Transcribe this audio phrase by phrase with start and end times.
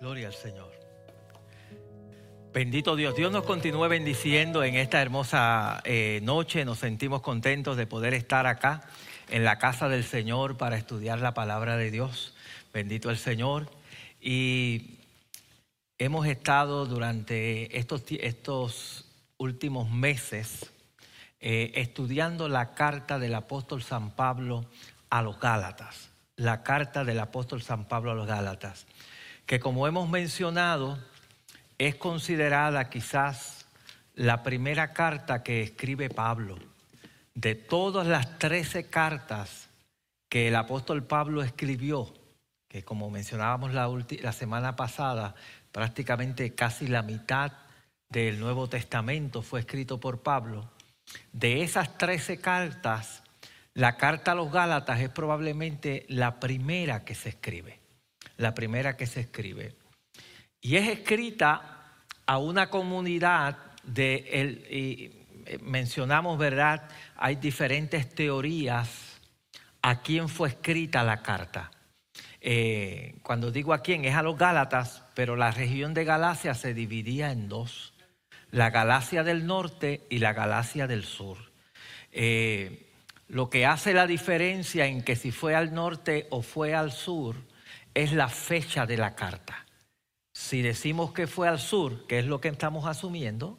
[0.00, 0.70] Gloria al Señor.
[2.52, 3.16] Bendito Dios.
[3.16, 6.64] Dios nos continúe bendiciendo en esta hermosa eh, noche.
[6.64, 8.82] Nos sentimos contentos de poder estar acá
[9.28, 12.34] en la casa del Señor para estudiar la palabra de Dios.
[12.72, 13.68] Bendito el Señor.
[14.20, 14.98] Y
[15.98, 19.04] hemos estado durante estos, estos
[19.36, 20.70] últimos meses
[21.40, 24.64] eh, estudiando la carta del apóstol San Pablo
[25.10, 26.10] a los Gálatas.
[26.36, 28.86] La carta del apóstol San Pablo a los Gálatas
[29.48, 30.98] que como hemos mencionado,
[31.78, 33.66] es considerada quizás
[34.14, 36.58] la primera carta que escribe Pablo.
[37.34, 39.70] De todas las trece cartas
[40.28, 42.12] que el apóstol Pablo escribió,
[42.68, 43.88] que como mencionábamos la,
[44.20, 45.34] la semana pasada,
[45.72, 47.52] prácticamente casi la mitad
[48.10, 50.70] del Nuevo Testamento fue escrito por Pablo,
[51.32, 53.22] de esas trece cartas,
[53.72, 57.87] la carta a los Gálatas es probablemente la primera que se escribe
[58.38, 59.74] la primera que se escribe.
[60.60, 61.92] Y es escrita
[62.26, 65.26] a una comunidad de, el, y
[65.62, 66.88] mencionamos, ¿verdad?
[67.16, 69.20] Hay diferentes teorías
[69.82, 71.70] a quién fue escrita la carta.
[72.40, 76.74] Eh, cuando digo a quién, es a los Gálatas, pero la región de Galacia se
[76.74, 77.94] dividía en dos,
[78.50, 81.38] la Galacia del norte y la Galacia del sur.
[82.12, 82.86] Eh,
[83.28, 87.36] lo que hace la diferencia en que si fue al norte o fue al sur
[87.94, 89.66] es la fecha de la carta.
[90.32, 93.58] Si decimos que fue al sur, que es lo que estamos asumiendo,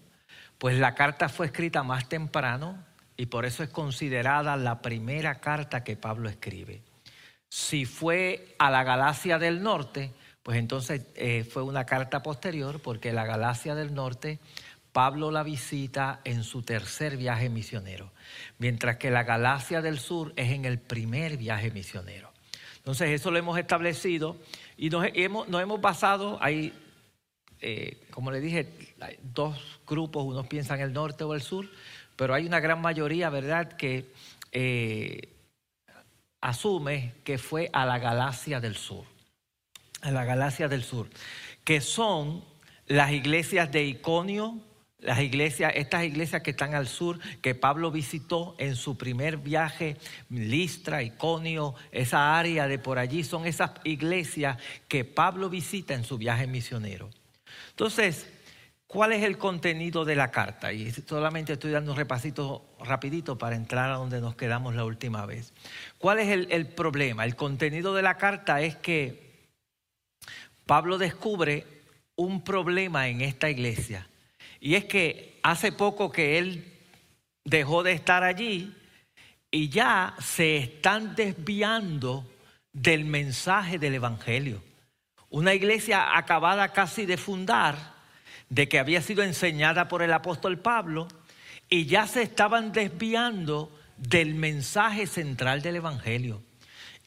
[0.57, 2.85] pues la carta fue escrita más temprano
[3.17, 6.81] y por eso es considerada la primera carta que Pablo escribe.
[7.49, 13.11] Si fue a la Galacia del Norte, pues entonces eh, fue una carta posterior porque
[13.11, 14.39] la Galacia del Norte
[14.91, 18.11] Pablo la visita en su tercer viaje misionero,
[18.57, 22.31] mientras que la Galacia del Sur es en el primer viaje misionero.
[22.79, 24.37] Entonces eso lo hemos establecido
[24.77, 26.73] y nos hemos, hemos basado, hay,
[27.61, 31.69] eh, como le dije, dos grupos, unos piensan el norte o el sur,
[32.15, 34.11] pero hay una gran mayoría, ¿verdad?, que
[34.51, 35.29] eh,
[36.41, 39.05] asume que fue a la galaxia del sur,
[40.01, 41.09] a la galaxia del sur,
[41.63, 42.43] que son
[42.87, 44.57] las iglesias de Iconio,
[45.01, 49.97] las iglesias, estas iglesias que están al sur, que Pablo visitó en su primer viaje,
[50.29, 54.57] Listra, Iconio, esa área de por allí, son esas iglesias
[54.87, 57.09] que Pablo visita en su viaje misionero.
[57.69, 58.29] Entonces,
[58.87, 60.73] ¿cuál es el contenido de la carta?
[60.73, 65.25] Y solamente estoy dando un repasito rapidito para entrar a donde nos quedamos la última
[65.25, 65.53] vez.
[65.97, 67.23] ¿Cuál es el, el problema?
[67.23, 69.29] El contenido de la carta es que
[70.65, 71.65] Pablo descubre
[72.17, 74.08] un problema en esta iglesia
[74.59, 76.73] y es que hace poco que él
[77.45, 78.73] dejó de estar allí
[79.51, 82.25] y ya se están desviando
[82.73, 84.61] del mensaje del Evangelio.
[85.29, 87.93] Una iglesia acabada casi de fundar,
[88.49, 91.07] de que había sido enseñada por el apóstol Pablo,
[91.69, 96.41] y ya se estaban desviando del mensaje central del Evangelio.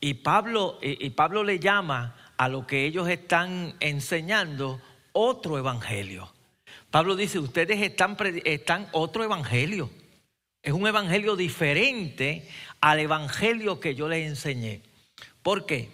[0.00, 4.80] Y Pablo, y Pablo le llama a lo que ellos están enseñando
[5.12, 6.32] otro Evangelio.
[6.92, 9.91] Pablo dice, ustedes están, están otro evangelio.
[10.62, 12.47] Es un evangelio diferente
[12.82, 14.82] al evangelio que yo les enseñé.
[15.42, 15.88] ¿Por qué?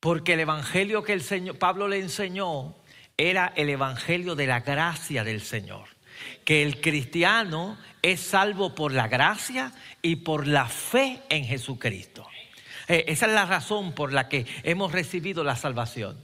[0.00, 2.74] Porque el evangelio que el Señor, Pablo le enseñó
[3.16, 5.84] era el evangelio de la gracia del Señor.
[6.44, 12.26] Que el cristiano es salvo por la gracia y por la fe en Jesucristo.
[12.88, 16.18] Eh, esa es la razón por la que hemos recibido la salvación.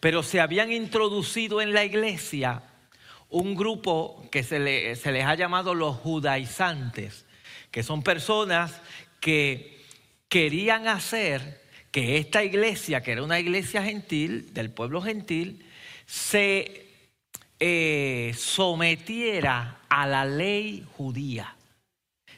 [0.00, 2.62] Pero se habían introducido en la iglesia
[3.30, 7.26] un grupo que se, les ha llamado los judaizantes,
[7.70, 8.80] que son personas
[9.20, 9.84] que
[10.28, 15.64] querían hacer que esta iglesia, que era una iglesia gentil, del pueblo gentil,
[16.06, 16.86] se
[17.60, 21.56] eh, sometiera a la ley judía,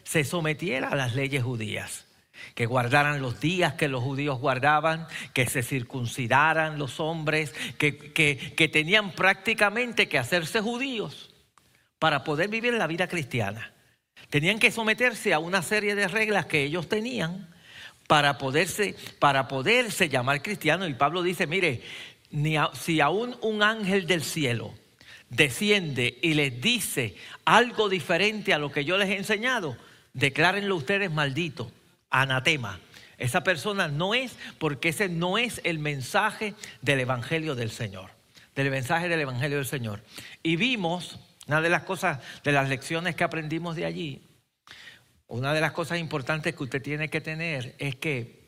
[0.02, 2.09] se sometiera a las leyes judías
[2.54, 8.68] que guardaran los días que los judíos guardaban, que se circuncidaran los hombres, que, que,
[8.68, 11.30] tenían prácticamente que hacerse judíos
[11.98, 13.72] para poder vivir la vida cristiana.
[14.28, 17.48] Tenían que someterse a una serie de reglas que ellos tenían
[18.06, 20.88] para poderse, para poderse llamar cristianos.
[20.88, 21.82] Y Pablo dice, mire,
[22.74, 24.74] si aún un ángel del cielo
[25.30, 29.76] desciende y les dice algo diferente a lo que yo les he enseñado,
[30.12, 31.70] declárenlo ustedes maldito
[32.10, 32.80] anatema.
[33.18, 38.10] Esa persona no es porque ese no es el mensaje del Evangelio del Señor,
[38.54, 40.02] del mensaje del Evangelio del Señor.
[40.42, 44.22] Y vimos, una de las cosas, de las lecciones que aprendimos de allí,
[45.26, 48.40] una de las cosas importantes que usted tiene que tener es que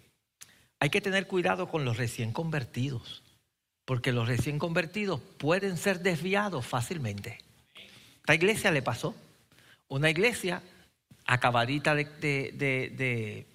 [0.80, 3.22] hay que tener cuidado con los recién convertidos.
[3.84, 7.38] porque los recién convertidos pueden ser desviados fácilmente.
[8.20, 9.14] Esta iglesia le pasó.
[9.88, 10.62] Una iglesia
[11.26, 13.46] acabadita de, de,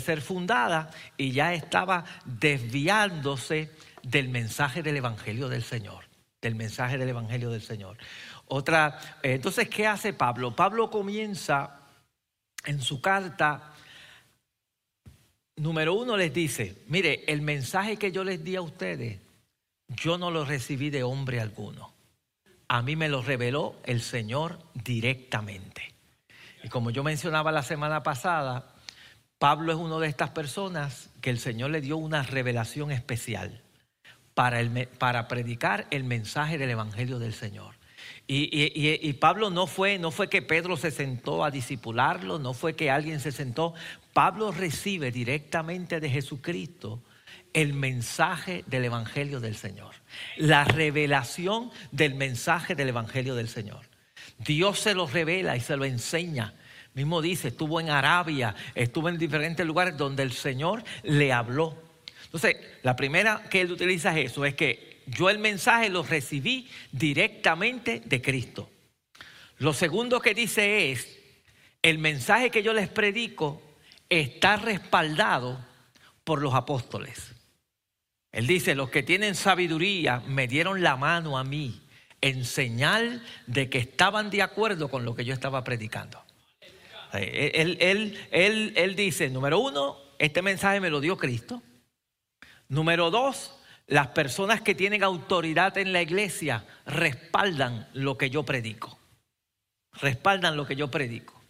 [0.00, 3.70] ser fundada y ya estaba desviándose
[4.02, 6.04] del mensaje del Evangelio del Señor,
[6.40, 7.96] del mensaje del Evangelio del Señor.
[8.48, 10.54] Otra, eh, entonces, ¿qué hace Pablo?
[10.54, 11.80] Pablo comienza
[12.64, 13.74] en su carta,
[15.56, 19.20] número uno les dice, mire, el mensaje que yo les di a ustedes,
[19.88, 21.92] yo no lo recibí de hombre alguno.
[22.68, 25.94] A mí me lo reveló el Señor directamente.
[26.64, 28.75] Y como yo mencionaba la semana pasada,
[29.38, 33.62] Pablo es una de estas personas que el Señor le dio una revelación especial
[34.34, 37.74] para, el, para predicar el mensaje del Evangelio del Señor.
[38.28, 42.90] Y, Pablo no fue, no fue que Pedro se sentó a disipularlo, no fue que
[42.90, 43.74] alguien se sentó.
[44.12, 47.02] Pablo recibe directamente de Jesucristo
[47.52, 49.94] el mensaje del Evangelio del Señor,
[50.36, 53.86] la revelación del mensaje del Evangelio del Señor.
[54.38, 56.52] Dios se lo revela y se lo enseña.
[56.96, 61.76] Mismo dice, estuvo en Arabia, estuvo en diferentes lugares donde el Señor le habló.
[62.24, 66.70] Entonces, la primera que él utiliza es eso, es que yo el mensaje lo recibí
[66.92, 68.70] directamente de Cristo.
[69.58, 71.18] Lo segundo que dice es,
[71.82, 73.60] el mensaje que yo les predico
[74.08, 75.62] está respaldado
[76.24, 77.32] por los apóstoles.
[78.32, 81.82] Él dice, los que tienen sabiduría me dieron la mano a mí
[82.22, 86.25] en señal de que estaban de acuerdo con lo que yo estaba predicando.
[87.12, 91.62] Él, él, él, dice, número uno, este mensaje me lo dio Cristo.
[92.68, 93.54] Número dos,
[93.86, 98.98] las personas que tienen autoridad en la iglesia respaldan lo que yo predico.
[99.92, 101.40] Respaldan lo que yo predico.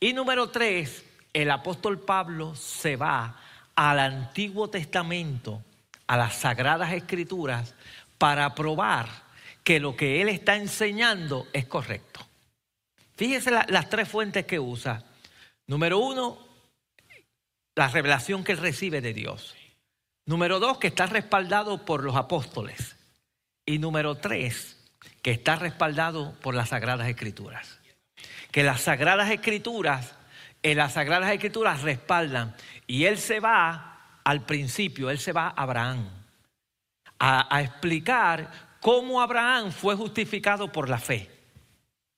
[0.00, 3.40] Y número tres, el apóstol Pablo se va
[3.74, 5.62] al Antiguo Testamento,
[6.06, 7.74] a las Sagradas Escrituras,
[8.18, 9.08] para probar
[9.62, 12.27] que lo que él está enseñando es correcto.
[13.18, 15.02] Fíjese las tres fuentes que usa.
[15.66, 16.38] Número uno,
[17.74, 19.56] la revelación que él recibe de Dios.
[20.24, 22.94] Número dos, que está respaldado por los apóstoles.
[23.66, 24.88] Y número tres,
[25.20, 27.80] que está respaldado por las Sagradas Escrituras.
[28.52, 30.14] Que las Sagradas Escrituras,
[30.62, 32.54] en las Sagradas Escrituras respaldan.
[32.86, 36.08] Y él se va al principio, él se va a Abraham
[37.18, 41.37] a, a explicar cómo Abraham fue justificado por la fe.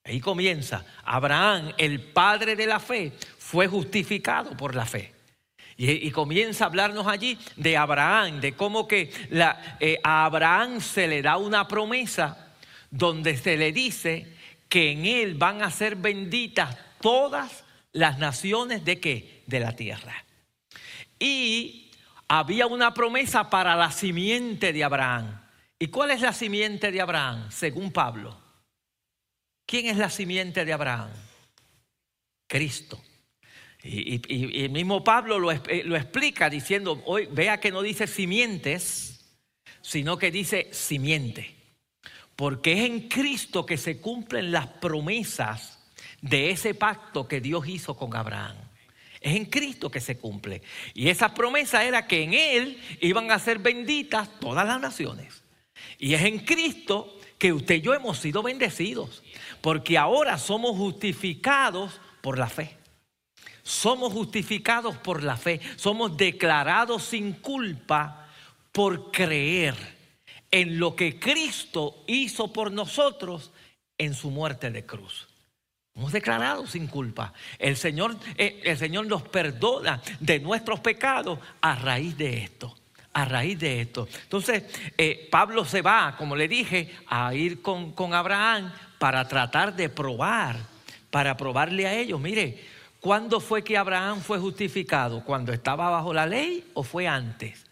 [0.03, 0.83] Ahí comienza.
[1.03, 5.13] Abraham, el padre de la fe, fue justificado por la fe.
[5.77, 9.11] Y, comienza a hablarnos allí de Abraham, de cómo que
[9.79, 12.53] eh, a Abraham se le da una promesa
[12.91, 14.37] donde se le dice
[14.69, 17.63] que en él van a ser benditas todas
[17.93, 19.43] las naciones de qué?
[19.47, 20.23] De la tierra.
[21.17, 21.91] Y
[22.27, 25.41] había una promesa para la simiente de Abraham.
[25.79, 28.40] ¿Y cuál es la simiente de Abraham, según Pablo?
[29.71, 31.09] ¿Quién es la simiente de Abraham?
[32.45, 33.01] Cristo.
[33.81, 39.31] Y, el mismo Pablo lo, eh, lo, explica diciendo, hoy vea que no dice simientes,
[39.79, 41.55] sino que dice simiente.
[42.35, 45.79] Porque es en Cristo que se cumplen las promesas
[46.19, 48.57] de ese pacto que Dios hizo con Abraham.
[49.21, 50.63] Es en Cristo que se cumple.
[50.93, 55.45] Y esa promesa era que en Él iban a ser benditas todas las naciones.
[55.97, 59.23] Y es en Cristo que usted y yo hemos sido bendecidos,
[59.61, 62.77] porque ahora somos justificados por la fe.
[63.63, 68.27] Somos justificados por la fe, somos declarados sin culpa
[68.71, 69.75] por creer
[70.49, 73.51] en lo que Cristo hizo por nosotros
[73.97, 75.27] en su muerte de cruz.
[75.95, 77.33] Hemos declarado sin culpa.
[77.59, 82.75] El Señor, eh, el Señor nos perdona de nuestros pecados a raíz de esto
[83.13, 84.07] a raíz de esto.
[84.23, 84.63] Entonces,
[84.97, 89.89] eh, Pablo se va, como le dije, a ir con, con Abraham para tratar de
[89.89, 90.57] probar,
[91.09, 92.21] para probarle a ellos.
[92.21, 92.63] Mire,
[92.99, 95.25] ¿cuándo fue que Abraham fue justificado?
[95.25, 97.65] ¿Cuando estaba bajo la ley o fue antes?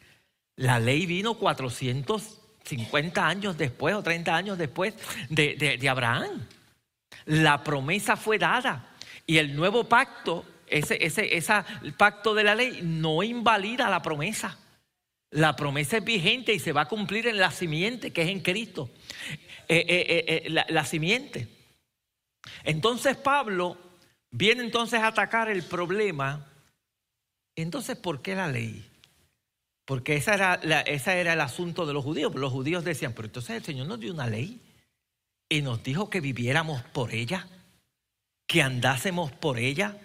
[0.56, 4.96] La ley vino 450 años después o 30 años después
[5.30, 6.48] de, de Abraham.
[7.26, 8.88] La promesa fue dada
[9.28, 11.54] y el nuevo pacto, ese, ese, ese
[11.96, 14.58] pacto de la ley, no invalida la promesa.
[15.30, 18.40] La promesa es vigente y se va a cumplir en la simiente que es en
[18.40, 18.90] Cristo.
[19.72, 21.48] Eh, eh, eh, la, simiente.
[22.64, 23.78] Entonces Pablo
[24.32, 26.48] viene entonces a atacar el problema.
[27.56, 28.84] Entonces, ¿por qué la ley?
[29.86, 32.34] Porque ese era, esa era el asunto de los judíos.
[32.34, 34.60] Los judíos decían, pero entonces el Señor nos dio una ley
[35.48, 37.48] y nos dijo que viviéramos por ella,
[38.48, 39.98] que andásemos por ella.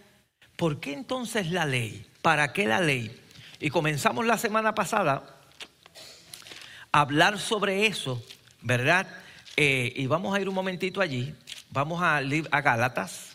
[0.57, 2.07] ¿Por qué entonces la ley?
[2.21, 3.19] ¿Para qué la ley?
[3.61, 5.41] Y comenzamos la semana pasada
[6.93, 8.23] hablar sobre eso,
[8.61, 9.24] ¿verdad?
[9.57, 11.35] Eh, y vamos a ir un momentito allí.
[11.71, 13.35] Vamos a, a Gálatas.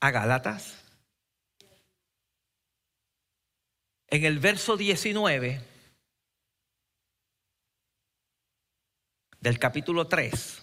[0.00, 0.82] A Gálatas.
[4.08, 5.60] En el verso 19
[9.40, 10.62] del capítulo 3.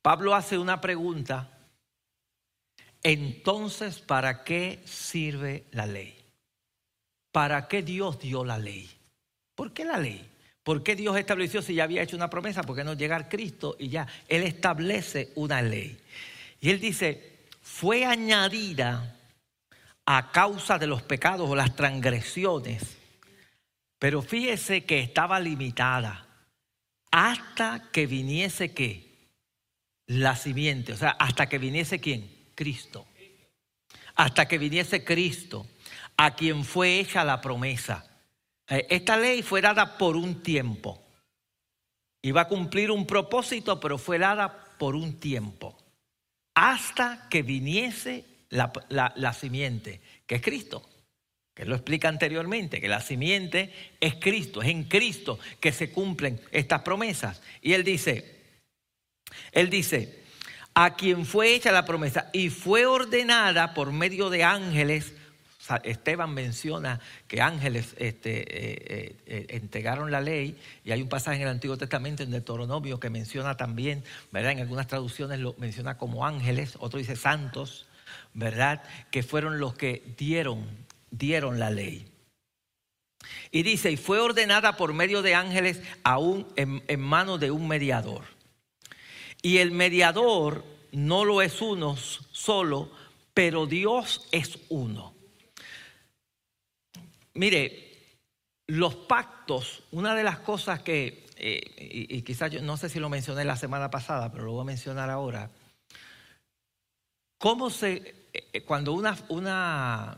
[0.00, 1.53] Pablo hace una pregunta.
[3.04, 6.16] Entonces, ¿para qué sirve la ley?
[7.30, 8.90] ¿Para qué Dios dio la ley?
[9.54, 10.26] ¿Por qué la ley?
[10.62, 12.62] ¿Por qué Dios estableció si ya había hecho una promesa?
[12.62, 14.08] ¿Por qué no llegar Cristo y ya?
[14.26, 15.98] Él establece una ley.
[16.62, 19.18] Y él dice, fue añadida
[20.06, 22.96] a causa de los pecados o las transgresiones.
[23.98, 26.26] Pero fíjese que estaba limitada
[27.10, 29.28] hasta que viniese qué?
[30.06, 32.43] La simiente, o sea, hasta que viniese quién?
[32.54, 33.06] Cristo.
[34.16, 35.66] Hasta que viniese Cristo,
[36.16, 38.08] a quien fue hecha la promesa.
[38.68, 41.02] Eh, esta ley fue dada por un tiempo.
[42.22, 45.76] Iba a cumplir un propósito, pero fue dada por un tiempo.
[46.54, 50.88] Hasta que viniese la, la simiente, que es Cristo.
[51.54, 56.40] Que lo explica anteriormente, que la simiente es Cristo, es en Cristo que se cumplen
[56.50, 57.42] estas promesas.
[57.62, 58.42] Y él dice,
[59.52, 60.23] él dice,
[60.74, 65.14] a quien fue hecha la promesa y fue ordenada por medio de ángeles
[65.82, 71.42] Esteban menciona que ángeles este, eh, eh, entregaron la ley y hay un pasaje en
[71.42, 74.52] el Antiguo Testamento en Deuteronomio que menciona también, ¿verdad?
[74.52, 77.86] En algunas traducciones lo menciona como ángeles, otro dice santos,
[78.34, 78.82] ¿verdad?
[79.10, 80.66] Que fueron los que dieron,
[81.10, 82.06] dieron la ley.
[83.50, 87.66] Y dice, y fue ordenada por medio de ángeles aún en, en manos de un
[87.66, 88.33] mediador.
[89.44, 92.90] Y el mediador no lo es uno solo,
[93.34, 95.14] pero Dios es uno.
[97.34, 98.06] Mire,
[98.68, 103.10] los pactos, una de las cosas que, eh, y, quizás yo no sé si lo
[103.10, 105.50] mencioné la semana pasada, pero lo voy a mencionar ahora,
[107.36, 110.16] cómo se, eh, cuando una, una,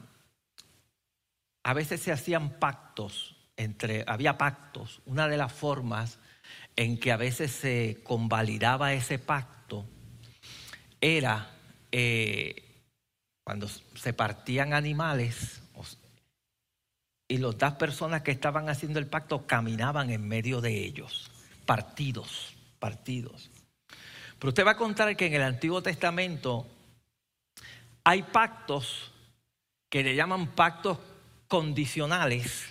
[1.65, 6.21] a veces se hacían pactos, entre, había pactos, una de las formas
[6.77, 9.87] en que a veces se convalidaba ese pacto
[11.01, 11.51] era
[11.91, 12.63] eh,
[13.45, 15.63] cuando se partían animales,
[17.29, 21.31] y las dos personas que estaban haciendo el pacto caminaban en medio de ellos,
[21.65, 23.51] partidos, partidos.
[24.39, 26.67] Pero usted va a contar que en el Antiguo Testamento
[28.05, 29.11] hay pactos
[29.89, 30.99] que le llaman pactos
[31.49, 32.67] condicionales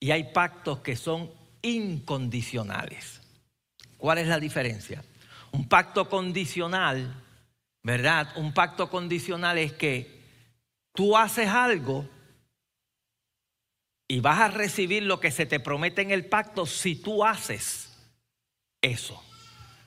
[0.00, 1.30] y hay pactos que son
[1.64, 3.20] incondicionales.
[3.96, 5.04] ¿Cuál es la diferencia?
[5.50, 7.14] Un pacto condicional,
[7.82, 8.28] ¿verdad?
[8.36, 10.22] Un pacto condicional es que
[10.92, 12.08] tú haces algo
[14.06, 17.96] y vas a recibir lo que se te promete en el pacto si tú haces
[18.82, 19.22] eso.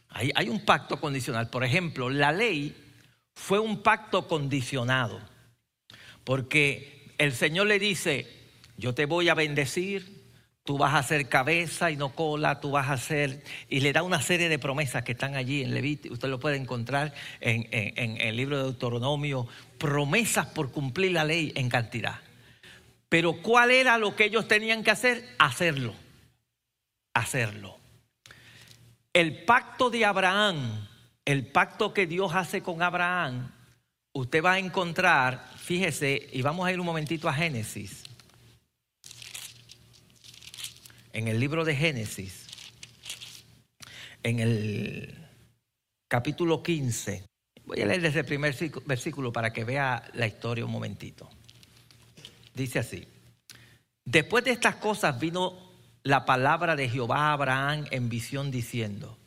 [0.10, 1.50] Hay, un pacto condicional.
[1.50, 2.75] Por ejemplo, la ley
[3.36, 5.22] fue un pacto condicionado.
[6.24, 8.27] Porque el Señor le dice,
[8.77, 10.16] yo te voy a bendecir,
[10.67, 13.41] tú vas a ser cabeza y no cola, tú vas a ser...
[13.69, 16.57] Y le da una serie de promesas que están allí en Levítico, usted lo puede
[16.57, 19.47] encontrar en, en el libro de Deuteronomio,
[19.77, 22.19] promesas por cumplir la ley en cantidad.
[23.07, 25.24] Pero ¿cuál era lo que ellos tenían que hacer?
[25.39, 25.93] Hacerlo.
[27.13, 27.77] Hacerlo.
[29.13, 30.86] El pacto de Abraham,
[31.24, 33.53] el pacto que Dios hace con Abraham,
[34.12, 38.03] usted va a encontrar, fíjese, y vamos a ir un momentito a Génesis.
[41.17, 42.45] En el libro de Génesis,
[44.21, 45.17] en el
[46.07, 47.25] capítulo 15,
[47.65, 48.55] voy a leer desde el primer
[48.86, 51.27] versículo para que vea la historia un momentito.
[52.53, 53.07] Dice así,
[54.05, 55.57] después de estas cosas vino
[56.03, 59.17] la palabra de Jehová a Abraham en visión diciendo,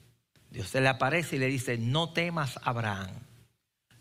[0.48, 3.10] Dios se le aparece y le dice, no temas Abraham,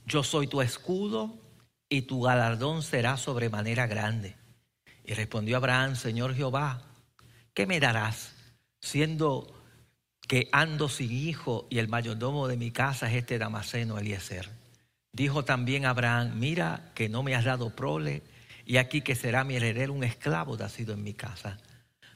[0.05, 1.39] yo soy tu escudo
[1.89, 4.36] y tu galardón será sobremanera grande.
[5.03, 6.88] Y respondió Abraham, Señor Jehová,
[7.60, 8.32] ¿qué me darás
[8.80, 9.54] siendo
[10.30, 14.50] que ando sin hijo y el mayordomo de mi casa es este Damaseno Eliezer?
[15.12, 18.24] Dijo también Abraham, mira que no me has dado prole
[18.66, 21.60] y aquí que será mi heredero un esclavo nacido en mi casa.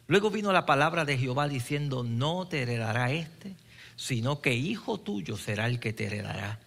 [0.08, 3.54] Luego vino la palabra de Jehová diciendo, no te heredará este,
[3.98, 6.62] sino que hijo tuyo será el que te heredará.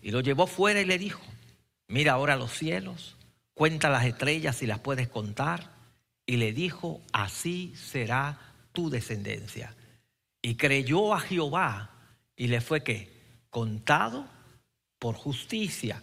[0.00, 1.20] Y lo llevó fuera y le dijo,
[1.88, 3.16] mira ahora los cielos,
[3.52, 5.76] cuenta las estrellas si las puedes contar.
[6.28, 8.38] Y le dijo, así será
[8.74, 9.74] tu descendencia.
[10.42, 11.90] Y creyó a Jehová
[12.36, 13.08] y le fue que
[13.48, 14.28] contado
[14.98, 16.02] por justicia.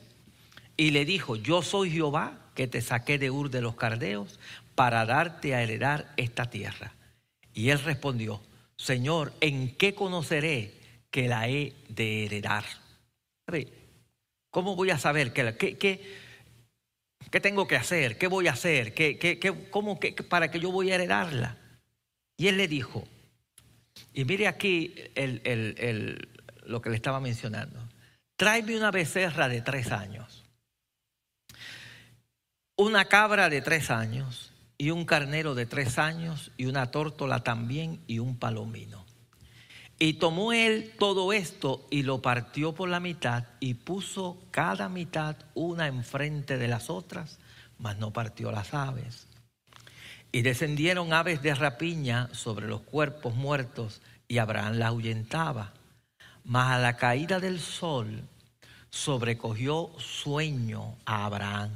[0.78, 4.40] Y le dijo, yo soy Jehová que te saqué de Ur de los Cardeos
[4.74, 6.96] para darte a heredar esta tierra.
[7.54, 8.42] Y él respondió,
[8.78, 10.74] Señor, ¿en qué conoceré
[11.12, 12.66] que la he de heredar?
[14.50, 16.18] ¿Cómo voy a saber que, qué,
[17.36, 18.18] qué, tengo que hacer?
[18.18, 18.94] ¿Qué voy a hacer?
[18.94, 20.00] ¿Qué, qué, cómo,
[20.30, 21.58] para que yo voy a heredarla?
[22.38, 23.06] Y él le dijo,
[24.14, 24.96] y mire aquí
[26.66, 27.78] lo que le estaba mencionando,
[28.38, 30.46] tráeme una becerra de tres años,
[32.78, 38.02] una cabra de tres años y un carnero de tres años y una tórtola también
[38.08, 39.05] y un palomino.
[39.98, 45.38] Y tomó él todo esto y lo partió por la mitad y puso cada mitad
[45.54, 47.40] una enfrente de las otras,
[47.80, 49.28] mas no partió las aves.
[50.34, 55.74] Y descendieron aves de rapiña sobre los cuerpos muertos y Abraham las ahuyentaba.
[56.44, 58.22] Mas a la caída del sol
[58.90, 61.72] sobrecogió sueño a Abraham.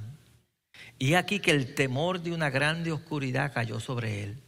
[0.97, 4.43] Y aquí que el temor de una grande oscuridad cayó sobre él.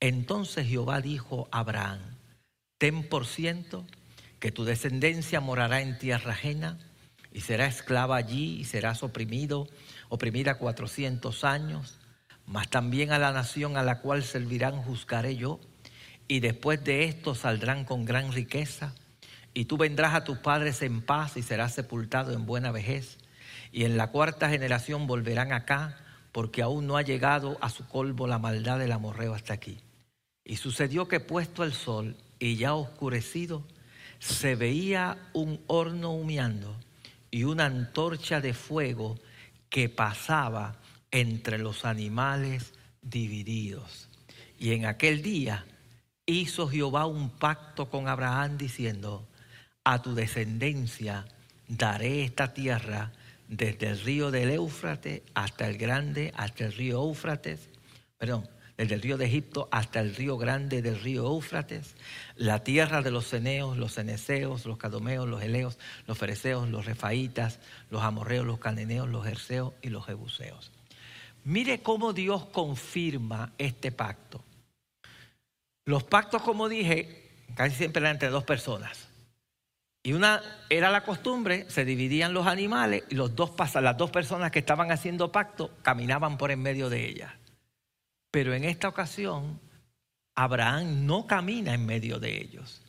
[0.00, 2.00] Entonces Jehová dijo a Abraham,
[2.80, 3.84] ten por ciento
[4.38, 6.78] que tu descendencia morará en tierra ajena
[7.30, 9.68] y será esclava allí y serás oprimido,
[10.08, 11.98] oprimida cuatrocientos años,
[12.46, 15.60] mas también a la nación a la cual servirán juzgaré yo,
[16.26, 18.94] y después de esto saldrán con gran riqueza,
[19.52, 23.18] y tú vendrás a tus padres en paz y serás sepultado en buena vejez,
[23.72, 25.98] y en la cuarta generación volverán acá,
[26.32, 29.78] porque aún no ha llegado a su colmo la maldad del amorreo hasta aquí.
[30.46, 33.64] Y sucedió que puesto el sol y ya oscurecido,
[34.18, 36.74] se veía un horno humeando
[37.30, 39.18] y una antorcha de fuego
[39.68, 40.76] que pasaba
[41.12, 44.08] entre los animales divididos.
[44.58, 45.64] Y en aquel día
[46.26, 49.28] hizo Jehová un pacto con Abraham diciendo,
[49.84, 51.26] a tu descendencia
[51.68, 53.12] daré esta tierra
[53.48, 57.68] desde el río del Éufrates hasta el grande, hasta el río Éufrates,
[58.18, 58.48] perdón,
[58.80, 61.96] desde el río de Egipto hasta el río grande del río Éufrates,
[62.36, 67.58] la tierra de los ceneos, los ceneseos, los cadomeos, los eleos, los fereceos, los refaitas,
[67.90, 70.72] los amorreos, los cananeos, los jerseos y los jebuseos.
[71.44, 74.42] Mire cómo Dios confirma este pacto.
[75.84, 79.08] Los pactos, como dije, casi siempre eran entre dos personas.
[80.02, 80.40] Y una
[80.70, 84.90] era la costumbre, se dividían los animales y los dos, las dos personas que estaban
[84.90, 87.39] haciendo pacto caminaban por en medio de ellas.
[88.30, 89.60] Pero en esta ocasión,
[90.34, 92.82] Abraham no camina en medio de ellos.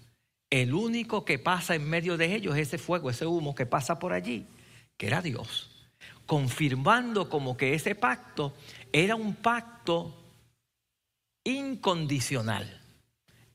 [0.49, 3.99] El único que pasa en medio de ellos es ese fuego, ese humo que pasa
[3.99, 4.45] por allí,
[4.97, 5.69] que era Dios.
[6.25, 8.53] Confirmando como que ese pacto
[8.91, 10.13] era un pacto
[11.43, 12.81] incondicional.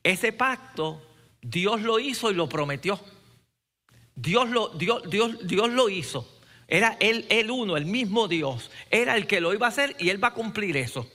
[0.03, 1.01] Ese pacto
[1.41, 2.99] Dios lo hizo y lo prometió.
[4.15, 6.27] Dios lo, Dios, Dios, Dios lo hizo.
[6.67, 8.71] Era él, el uno, el mismo Dios.
[8.89, 11.07] Era el que lo iba a hacer y él va a cumplir eso.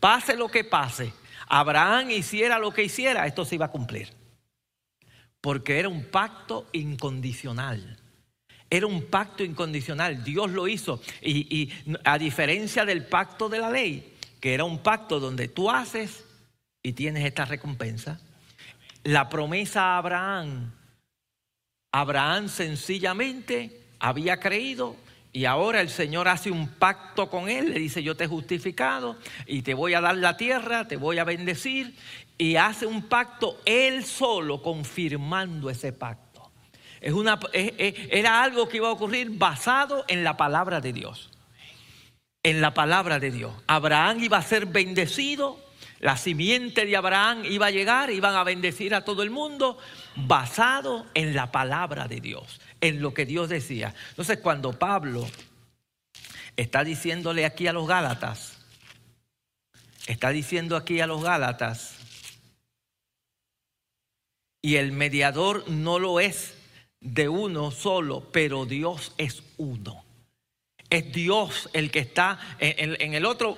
[0.00, 1.12] Pase lo que pase.
[1.48, 4.12] Abraham hiciera lo que hiciera, esto se iba a cumplir.
[5.40, 7.98] Porque era un pacto incondicional.
[8.70, 10.22] Era un pacto incondicional.
[10.22, 11.00] Dios lo hizo.
[11.22, 11.72] Y, y,
[12.04, 16.24] a diferencia del pacto de la ley, que era un pacto donde tú haces
[16.82, 18.20] y tienes esta recompensa,
[19.04, 20.72] la promesa a Abraham
[21.92, 24.96] Abraham sencillamente había creído
[25.38, 29.16] y ahora el Señor hace un pacto con él, le dice, yo te he justificado
[29.46, 31.94] y te voy a dar la tierra, te voy a bendecir,
[32.36, 36.50] y hace un pacto él solo confirmando ese pacto.
[37.00, 41.30] Es una, era algo que iba a ocurrir basado en la palabra de Dios.
[42.42, 43.54] En la palabra de Dios.
[43.68, 45.60] Abraham iba a ser bendecido
[46.00, 49.78] la simiente de Abraham iba a llegar, iban a bendecir a todo el mundo
[50.14, 53.94] basado en la palabra de Dios, en lo que Dios decía.
[54.10, 55.28] Entonces cuando Pablo
[56.56, 58.58] está diciéndole aquí a los Gálatas,
[60.06, 61.94] está diciendo aquí a los Gálatas,
[64.60, 66.54] y el mediador no lo es
[67.00, 70.04] de uno solo, pero Dios es uno.
[70.90, 73.56] Es Dios el que está en, en el otro,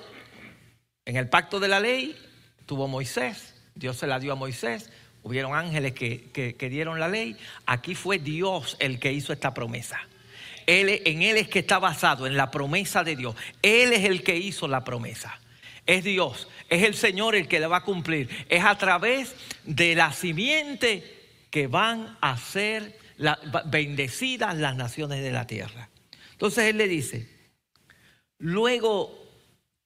[1.05, 2.15] en el pacto de la ley,
[2.65, 4.91] tuvo Moisés, Dios se la dio a Moisés,
[5.23, 9.99] hubieron ángeles que, dieron la ley, aquí fue Dios el que hizo esta promesa.
[10.65, 13.35] Él, en Él es que está basado, en la promesa de Dios.
[13.61, 15.39] Él es el que hizo la promesa.
[15.85, 18.29] Es Dios, es el Señor el que la va a cumplir.
[18.49, 22.97] Es a través de la simiente que van a ser
[23.65, 25.89] bendecidas las naciones de la tierra.
[26.31, 27.29] Entonces Él le dice,
[28.37, 29.21] luego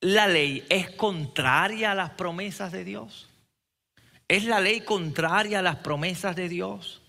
[0.02, 3.28] la ley es contraria a las promesas de Dios?
[4.28, 7.02] ¿Es la ley contraria a las promesas de Dios?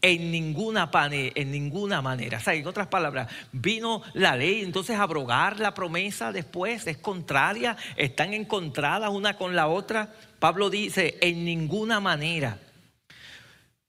[0.00, 2.38] En ninguna, en ninguna manera.
[2.38, 7.76] O sea, en otras palabras, vino la ley, entonces abrogar la promesa después es contraria,
[7.96, 10.14] están encontradas una con la otra.
[10.38, 12.58] Pablo dice, en ninguna manera.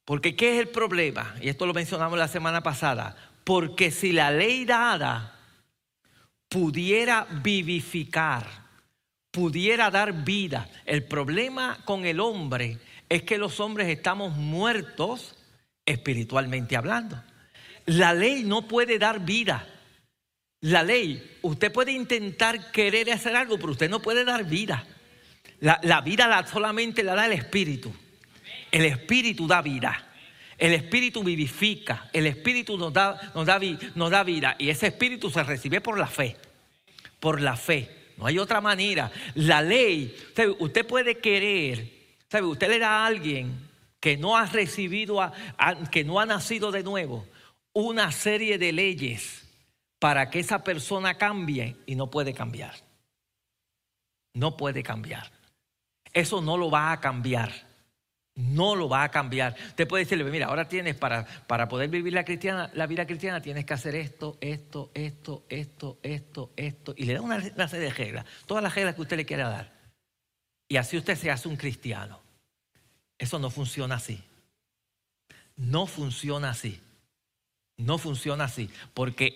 [0.04, 1.36] Porque ¿qué es el problema?
[1.40, 3.16] Y esto lo mencionamos la semana pasada.
[3.44, 5.36] Porque si la ley dada
[6.50, 8.69] pudiera vivificar,
[9.32, 15.36] pudiera dar vida, el problema con el hombre es que los hombres estamos muertos
[15.86, 17.22] espiritualmente hablando.
[17.86, 19.68] La ley no puede dar vida.
[20.62, 24.86] La ley, usted puede intentar querer hacer algo, pero usted no puede dar vida.
[25.60, 27.94] La, vida la, solamente la da el Espíritu.
[28.72, 30.06] El Espíritu da vida.
[30.58, 32.10] El Espíritu vivifica.
[32.14, 33.60] El Espíritu nos da, nos da,
[33.96, 34.56] nos da vida.
[34.60, 36.38] Y ese Espíritu se recibe por la fe.
[37.20, 37.99] Por la fe.
[38.20, 39.10] No hay otra manera.
[39.36, 40.14] La ley,
[40.60, 41.90] usted puede querer,
[42.30, 42.48] ¿sabe?
[42.48, 43.70] Usted le da a alguien
[44.02, 45.20] que no ha recibido,
[45.90, 47.26] que no ha nacido de nuevo,
[47.72, 49.48] una serie de leyes
[50.00, 52.76] para que esa persona cambie y no puede cambiar.
[54.34, 55.32] No puede cambiar.
[56.12, 57.69] Eso no lo va a cambiar.
[58.40, 59.54] No lo va a cambiar.
[59.68, 63.42] Usted puede decirle, mira, ahora tienes para, para poder vivir la, cristiana, la vida cristiana,
[63.42, 66.94] tienes que hacer esto, esto, esto, esto, esto, esto.
[66.96, 69.74] Y le da una, serie de reglas, todas las reglas que usted le quiera dar.
[70.70, 72.22] Y así usted se hace un cristiano.
[73.18, 74.24] Eso no funciona así.
[75.58, 76.82] No funciona así.
[77.76, 78.70] No funciona así.
[78.94, 79.36] Porque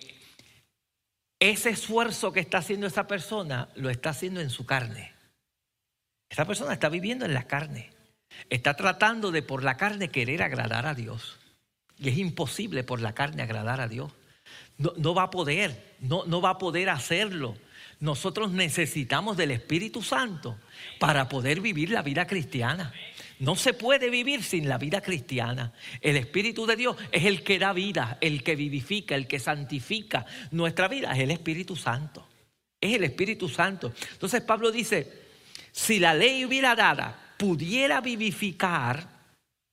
[1.40, 5.12] ese esfuerzo que está haciendo esa persona lo está haciendo en su carne.
[6.30, 7.93] Esa persona está viviendo en la carne.
[8.50, 11.38] Está tratando de por la carne querer agradar a Dios.
[11.98, 14.12] Y es imposible por la carne agradar a Dios.
[14.78, 17.56] No, va a poder, no, no va a poder hacerlo.
[18.00, 20.58] Nosotros necesitamos del Espíritu Santo
[21.00, 22.92] para poder vivir la vida cristiana.
[23.40, 25.74] No se puede vivir sin la vida cristiana.
[26.02, 30.26] El Espíritu de Dios es el que da vida, el que vivifica, el que santifica
[30.52, 31.14] nuestra vida.
[31.14, 32.28] Es el Espíritu Santo.
[32.82, 33.94] Es el Espíritu Santo.
[34.12, 35.24] Entonces Pablo dice,
[35.72, 39.06] si la ley hubiera dada, pudiera vivificar,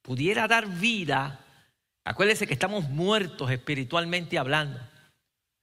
[0.02, 1.38] pudiera dar vida,
[2.04, 4.80] acuérdense que estamos muertos espiritualmente hablando.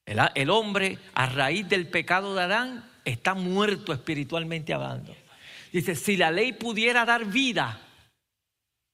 [0.05, 5.13] El, hombre a raíz del pecado de Adán está muerto espiritualmente hablando.
[5.73, 7.81] Dice, si la ley pudiera dar vida,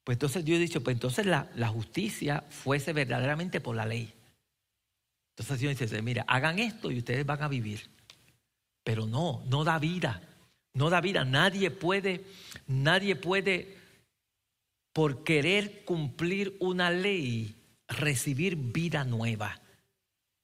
[0.03, 4.11] pues entonces Dios dice, pues entonces la, justicia fuese verdaderamente por la ley.
[5.37, 7.91] Entonces Dios dice, mira, hagan esto y ustedes van a vivir.
[8.83, 10.19] Pero no, no da vida.
[10.73, 11.23] No da vida.
[11.23, 12.25] Nadie puede,
[12.67, 13.77] nadie puede,
[14.91, 17.55] por querer cumplir una ley,
[17.87, 19.59] recibir vida nueva.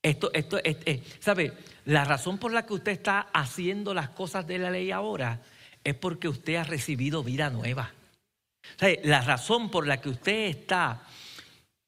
[0.01, 0.57] Esto, esto,
[1.19, 1.53] ¿sabe?
[1.85, 5.41] La razón por la que usted está haciendo las cosas de la ley ahora
[5.83, 7.91] es porque usted ha recibido vida nueva.
[9.03, 11.03] La razón por la que usted está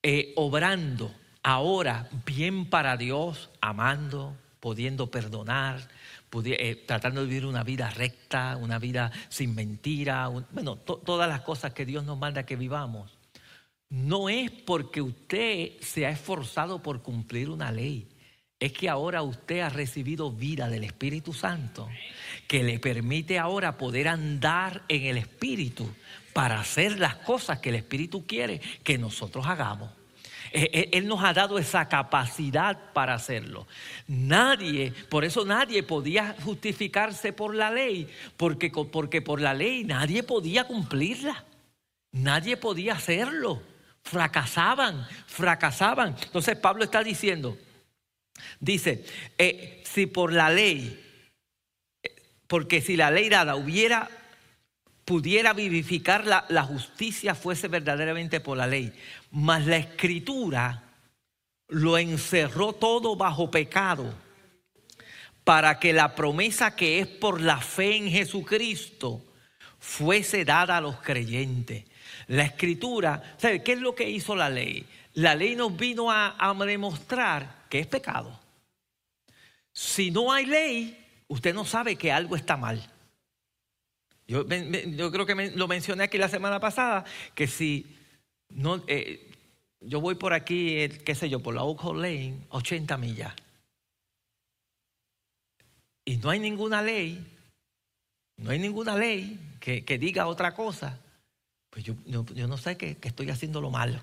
[0.04, 5.88] eh, obrando ahora bien para Dios, amando, pudiendo perdonar,
[6.46, 11.74] eh, tratando de vivir una vida recta, una vida sin mentira, bueno, todas las cosas
[11.74, 13.18] que Dios nos manda que vivamos,
[13.90, 18.08] no es porque usted se ha esforzado por cumplir una ley,
[18.60, 21.90] es que ahora usted ha recibido vida del Espíritu Santo,
[22.48, 25.90] que le permite ahora poder andar en el Espíritu
[26.32, 29.90] para hacer las cosas que el Espíritu quiere que nosotros hagamos.
[30.52, 33.68] Eh, eh, él nos ha dado esa capacidad para hacerlo.
[34.08, 40.24] Nadie, por eso nadie podía justificarse por la ley, porque, porque por la ley nadie
[40.24, 41.46] podía cumplirla.
[42.12, 43.62] Nadie podía hacerlo.
[44.04, 46.16] Fracasaban, fracasaban.
[46.24, 47.58] Entonces Pablo está diciendo,
[48.60, 49.06] dice,
[49.38, 51.00] eh, si por la ley,
[52.48, 54.10] porque si la ley dada hubiera
[55.06, 58.94] pudiera vivificar la, la, justicia fuese verdaderamente por la ley.
[59.32, 60.84] Mas la escritura
[61.68, 64.14] lo encerró todo bajo pecado
[65.44, 69.26] para que la promesa que es por la fe en Jesucristo
[69.80, 71.86] fuese dada a los creyentes.
[72.28, 74.86] La escritura, ¿sabe qué es lo que hizo la ley?
[75.14, 78.40] La ley nos vino a, a demostrar que es pecado.
[79.74, 82.92] Si no hay ley, usted no sabe que algo está mal.
[84.28, 87.04] Yo, creo que lo mencioné aquí la semana pasada,
[87.36, 87.98] que si
[88.56, 89.32] no, eh,
[89.80, 93.34] yo voy por aquí, eh, qué sé yo, por la Oak Lane, 80 millas.
[96.06, 97.26] Y no hay ninguna ley,
[98.38, 101.00] no hay ninguna ley que, diga otra cosa.
[101.70, 104.02] Pues yo, yo, no sé que, que estoy haciendo lo malo,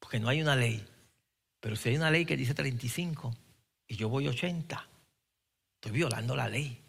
[0.00, 0.84] porque no hay una ley.
[1.60, 3.34] Pero si hay una ley que dice 35
[3.88, 4.86] y yo voy 80,
[5.76, 6.80] estoy violando la ley,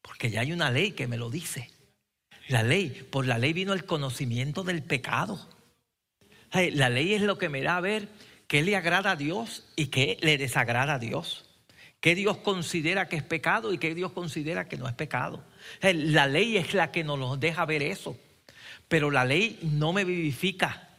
[0.00, 1.70] porque ya hay una ley que me lo dice.
[2.48, 5.38] La ley, por la ley vino el conocimiento del pecado.
[6.52, 8.08] La ley es lo que me da a ver
[8.46, 11.48] qué le agrada a Dios y qué le desagrada a Dios.
[12.00, 15.44] Qué Dios considera que es pecado y qué Dios considera que no es pecado.
[15.80, 18.18] La ley es la que nos deja ver eso.
[18.88, 20.90] Pero la ley no me vivifica,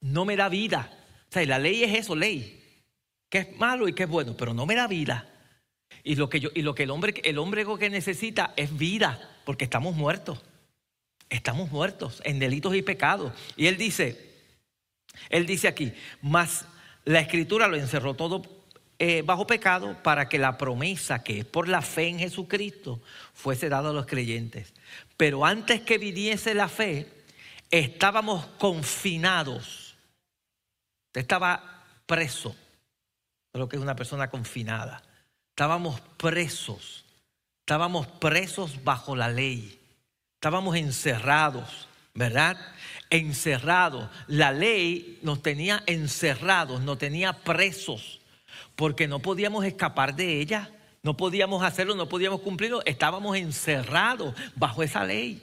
[0.00, 0.90] no me da vida.
[1.30, 2.60] O sea, la ley es eso, ley.
[3.30, 5.28] Que es malo y que es bueno, pero no me da vida.
[6.02, 9.36] Y lo que, yo, y lo que el, hombre, el hombre que necesita es vida,
[9.44, 10.42] porque estamos muertos.
[11.30, 13.32] Estamos muertos en delitos y pecados.
[13.56, 14.35] Y él dice,
[15.30, 16.66] él dice aquí, más
[17.04, 18.42] la escritura lo encerró todo
[18.98, 23.02] eh, bajo pecado para que la promesa que es por la fe en Jesucristo
[23.34, 24.72] fuese dada a los creyentes.
[25.16, 27.06] Pero antes que viniese la fe,
[27.70, 29.96] estábamos confinados.
[31.08, 32.56] Usted estaba preso,
[33.52, 35.02] lo que es una persona confinada.
[35.50, 37.04] Estábamos presos,
[37.60, 39.78] estábamos presos bajo la ley,
[40.34, 42.56] estábamos encerrados, ¿verdad?
[43.10, 44.08] Encerrados.
[44.26, 48.20] La ley nos tenía encerrados, nos tenía presos,
[48.74, 50.70] porque no podíamos escapar de ella,
[51.02, 55.42] no podíamos hacerlo, no podíamos cumplirlo, estábamos encerrados bajo esa ley.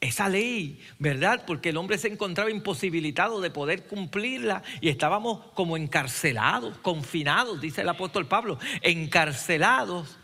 [0.00, 1.44] Esa ley, ¿verdad?
[1.46, 7.82] Porque el hombre se encontraba imposibilitado de poder cumplirla y estábamos como encarcelados, confinados, dice
[7.82, 10.18] el apóstol Pablo, encarcelados.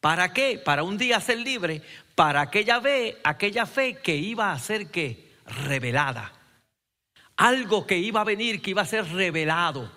[0.00, 0.60] ¿Para qué?
[0.64, 1.82] Para un día ser libre,
[2.14, 6.32] para aquella fe, aquella fe que iba a ser que revelada.
[7.36, 9.90] Algo que iba a venir, que iba a ser revelado,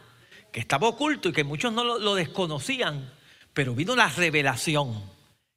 [0.52, 3.12] que estaba oculto y que muchos no lo desconocían,
[3.54, 5.14] pero vino la revelación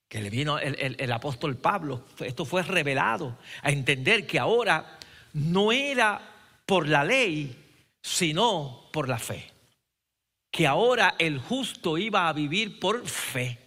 [0.09, 4.99] que le vino el, apóstol Pablo, esto fue revelado, a entender que ahora
[5.33, 6.21] no era
[6.65, 7.57] por la ley,
[8.03, 9.51] sino por la fe.
[10.51, 13.59] Que ahora el justo iba a vivir por fe,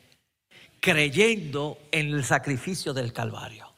[0.79, 3.68] creyendo en el sacrificio del Calvario,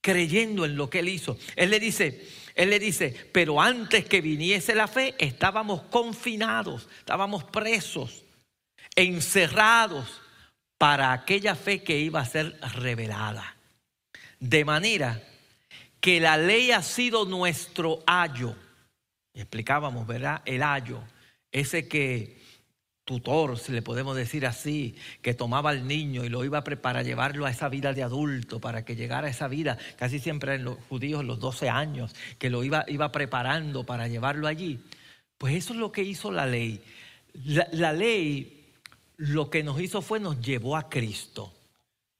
[0.00, 1.38] creyendo en lo que él hizo.
[1.56, 7.44] Él le dice, él le dice, pero antes que viniese la fe, estábamos confinados, estábamos
[7.44, 8.24] presos,
[8.96, 10.20] encerrados
[10.78, 13.56] para aquella fe que iba a ser revelada.
[14.38, 15.22] De manera
[16.00, 18.56] que la ley ha sido nuestro ayo.
[19.34, 20.42] Explicábamos, ¿verdad?
[20.46, 21.02] El ayo,
[21.52, 22.40] ese que
[23.10, 27.04] tutor, si le podemos decir así, que tomaba al niño y lo iba a preparar,
[27.04, 30.62] llevarlo a esa vida de adulto, para que llegara a esa vida, casi siempre en
[30.62, 34.78] los judíos, los 12 años, que lo iba, iba preparando para llevarlo allí.
[35.38, 36.84] Pues eso es lo que hizo la ley.
[37.72, 38.68] La ley
[39.16, 41.52] lo que nos hizo fue nos llevó a Cristo.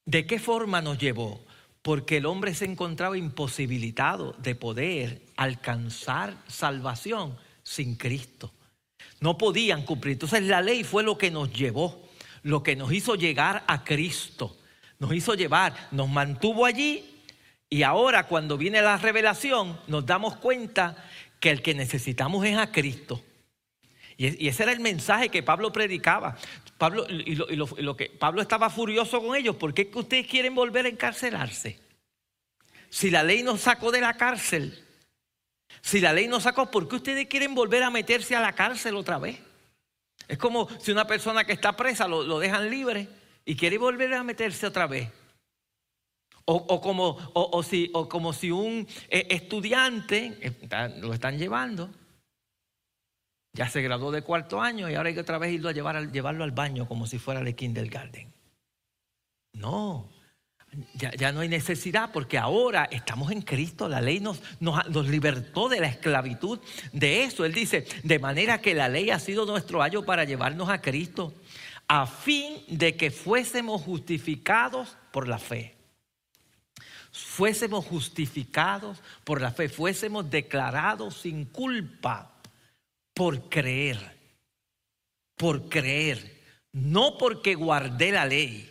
[0.05, 1.41] ¿De qué forma nos llevó?
[1.83, 8.53] Porque el hombre se encontraba imposibilitado de poder alcanzar salvación sin Cristo.
[9.21, 10.15] No podían cumplir.
[10.15, 12.09] Entonces la ley fue lo que nos llevó,
[12.43, 14.57] lo que nos hizo llegar a Cristo.
[14.99, 17.05] Nos hizo llevar, nos mantuvo allí
[17.71, 20.97] y ahora cuando viene la revelación nos damos cuenta
[21.39, 23.23] que el que necesitamos es a Cristo.
[24.19, 26.37] Y ese era el mensaje que Pablo predicaba.
[26.77, 29.57] Pablo, y lo, que, Pablo estaba furioso con ellos.
[29.57, 31.79] ¿Por qué ustedes quieren volver a encarcelarse?
[32.91, 34.85] Si la ley nos sacó de la cárcel,
[35.83, 38.97] si la ley nos sacó, ¿por qué ustedes quieren volver a meterse a la cárcel
[38.97, 39.41] otra vez?
[40.29, 43.09] Es como si una persona que está presa lo, dejan libre
[43.45, 45.11] y quiere volver a meterse otra vez.
[46.53, 51.91] O, como, o, si, o como si un eh, estudiante, eh, lo están llevando,
[53.53, 56.11] ya se graduó de cuarto año y ahora hay que otra vez irlo a llevar,
[56.11, 58.33] llevarlo al baño como si fuera de kindergarten.
[59.53, 60.11] No,
[60.95, 63.89] ya, no hay necesidad porque ahora estamos en Cristo.
[63.89, 66.61] La ley nos, nos, nos, libertó de la esclavitud
[66.93, 67.45] de eso.
[67.45, 71.35] Él dice, de manera que la ley ha sido nuestro ayo para llevarnos a Cristo,
[71.89, 75.77] a fin de que fuésemos justificados por la fe.
[77.11, 82.31] Fuésemos justificados por la fe, fuésemos declarados sin culpa
[83.13, 83.99] por creer,
[85.37, 86.41] por creer,
[86.73, 88.70] no porque guardé la ley,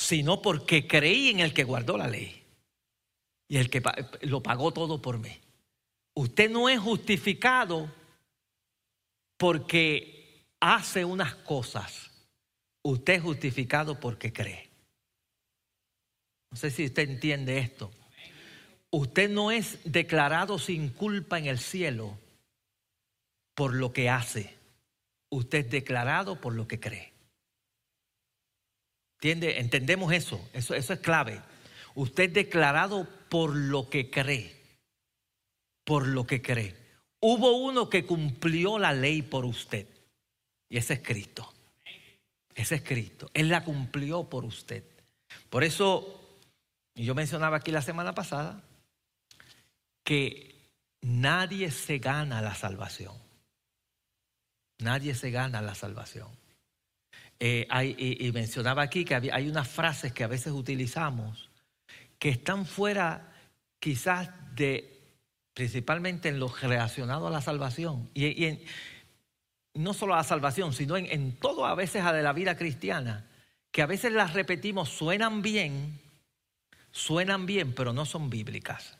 [0.00, 2.42] sino porque creí en el que guardó la ley
[3.48, 3.82] y el que
[4.22, 5.38] lo pagó todo por mí.
[6.14, 7.92] Usted no es justificado
[9.36, 12.10] porque hace unas cosas.
[12.82, 14.70] Usted es justificado porque cree.
[16.50, 17.90] No sé si usted entiende esto.
[18.90, 22.18] Usted no es declarado sin culpa en el cielo
[23.54, 24.56] por lo que hace.
[25.28, 27.12] Usted es declarado por lo que cree.
[29.20, 29.60] ¿Entiende?
[29.60, 30.40] Entendemos eso.
[30.54, 30.74] eso.
[30.74, 31.42] Eso es clave.
[31.94, 34.58] Usted declarado por lo que cree.
[35.84, 36.74] Por lo que cree.
[37.20, 39.86] Hubo uno que cumplió la ley por usted.
[40.70, 41.52] Y ese es Cristo.
[42.54, 43.30] Ese es Cristo.
[43.34, 44.84] Él la cumplió por usted.
[45.50, 46.18] Por eso,
[46.94, 48.62] yo mencionaba aquí la semana pasada,
[50.02, 50.54] que
[51.02, 53.14] nadie se gana la salvación.
[54.78, 56.39] Nadie se gana la salvación.
[57.42, 61.48] Eh, y, mencionaba aquí que hay unas frases que a veces utilizamos
[62.18, 63.32] que están fuera
[63.78, 65.00] quizás de,
[65.54, 68.10] principalmente en lo relacionado a la salvación.
[68.14, 68.60] Y,
[69.72, 72.56] no solo a la salvación, sino en, en todo a veces a de la vida
[72.58, 73.26] cristiana,
[73.70, 75.98] que a veces las repetimos, suenan bien,
[76.90, 78.98] suenan bien, pero no son bíblicas.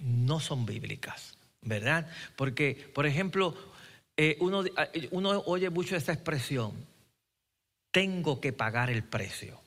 [0.00, 2.08] No son bíblicas, ¿verdad?
[2.36, 3.54] Porque, por ejemplo,
[4.16, 6.72] eh, uno, eh, uno oye mucho esa expresión,
[7.96, 9.58] tengo que pagar el precio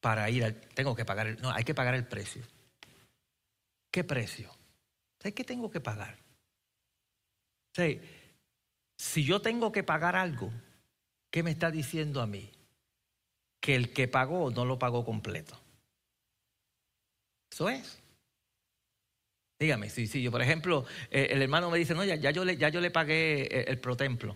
[0.00, 2.42] para ir al, tengo que pagar, el, no, hay que pagar el precio.
[3.92, 4.50] ¿Qué precio?
[5.20, 6.18] ¿Qué tengo que pagar?
[8.96, 10.50] si yo tengo que pagar algo,
[11.30, 12.50] ¿qué me está diciendo a mí?
[13.60, 15.56] Que el que pagó no lo pagó completo.
[17.52, 18.02] Eso es.
[19.60, 22.44] Dígame, si, si yo, por ejemplo, eh, el hermano me dice, no, ya, ya, yo,
[22.44, 24.34] le, ya yo le pagué el, el protemplo,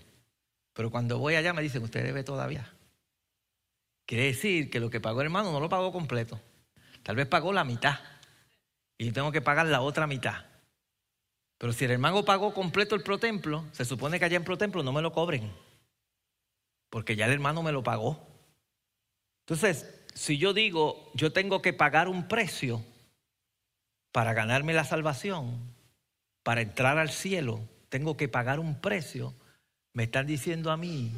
[0.73, 2.73] pero cuando voy allá me dicen, usted debe todavía.
[4.07, 6.41] Quiere decir que lo que pagó el hermano no lo pagó completo.
[7.03, 7.99] Tal vez pagó la mitad.
[8.99, 10.45] Y yo tengo que pagar la otra mitad.
[11.59, 14.93] Pero si el hermano pagó completo el protemplo, se supone que allá en protemplo no
[14.93, 15.53] me lo cobren.
[16.91, 18.27] Porque ya el hermano me lo pagó.
[19.47, 22.85] Entonces, si yo digo, yo tengo que pagar un precio
[24.13, 25.75] para ganarme la salvación,
[26.43, 29.35] para entrar al cielo, tengo que pagar un precio,
[29.95, 31.13] me están diciendo a mí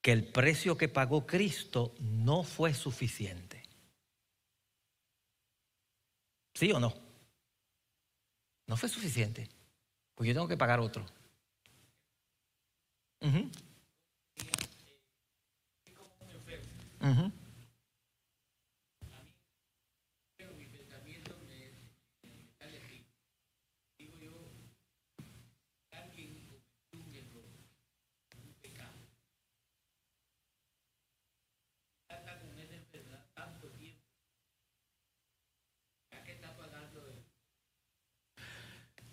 [0.00, 3.62] que el precio que pagó Cristo no fue suficiente.
[6.54, 6.92] ¿Sí o no?
[8.66, 9.48] No fue suficiente.
[10.14, 11.06] Pues yo tengo que pagar otro.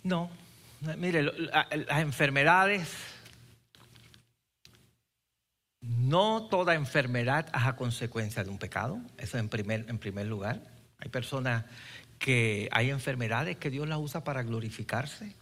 [0.02, 0.30] No,
[0.96, 2.88] mire, las enfermedades,
[5.80, 10.60] no toda enfermedad es a consecuencia de un pecado, eso en primer, en primer lugar.
[10.98, 11.64] Hay personas
[12.18, 15.34] que hay enfermedades que Dios las usa para glorificarse.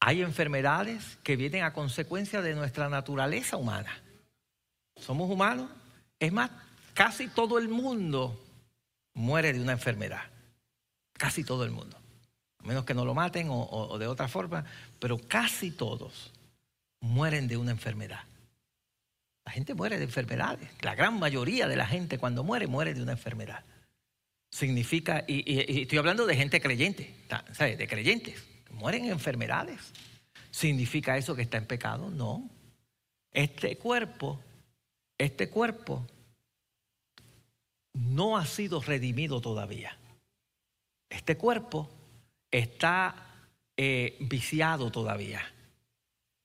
[0.00, 4.00] Hay enfermedades que vienen a consecuencia de nuestra naturaleza humana.
[4.96, 5.70] Somos humanos.
[6.18, 6.50] Es más,
[6.94, 8.40] casi todo el mundo
[9.14, 10.22] muere de una enfermedad.
[11.12, 12.00] Casi todo el mundo
[12.62, 14.64] a menos que no lo maten o, de otra forma,
[14.98, 16.30] pero casi todos
[17.00, 18.20] mueren de una enfermedad.
[19.44, 20.68] La gente muere de enfermedades.
[20.82, 23.64] La gran mayoría de la gente cuando muere, muere de una enfermedad.
[24.50, 27.14] Significa, y, estoy hablando de gente creyente,
[27.52, 27.78] ¿sabes?
[27.78, 29.80] De creyentes, mueren en enfermedades.
[30.50, 32.10] ¿Significa eso que está en pecado?
[32.10, 32.50] No.
[33.32, 34.38] Este cuerpo,
[35.16, 36.06] este cuerpo
[37.94, 39.96] no ha sido redimido todavía.
[41.08, 41.88] Este cuerpo
[42.50, 43.14] está
[43.76, 45.42] eh, viciado todavía.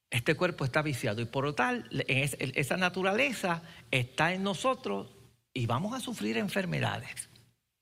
[0.10, 5.12] Este cuerpo está viciado y por lo tal, esa naturaleza está en nosotros
[5.54, 7.30] y vamos a sufrir enfermedades.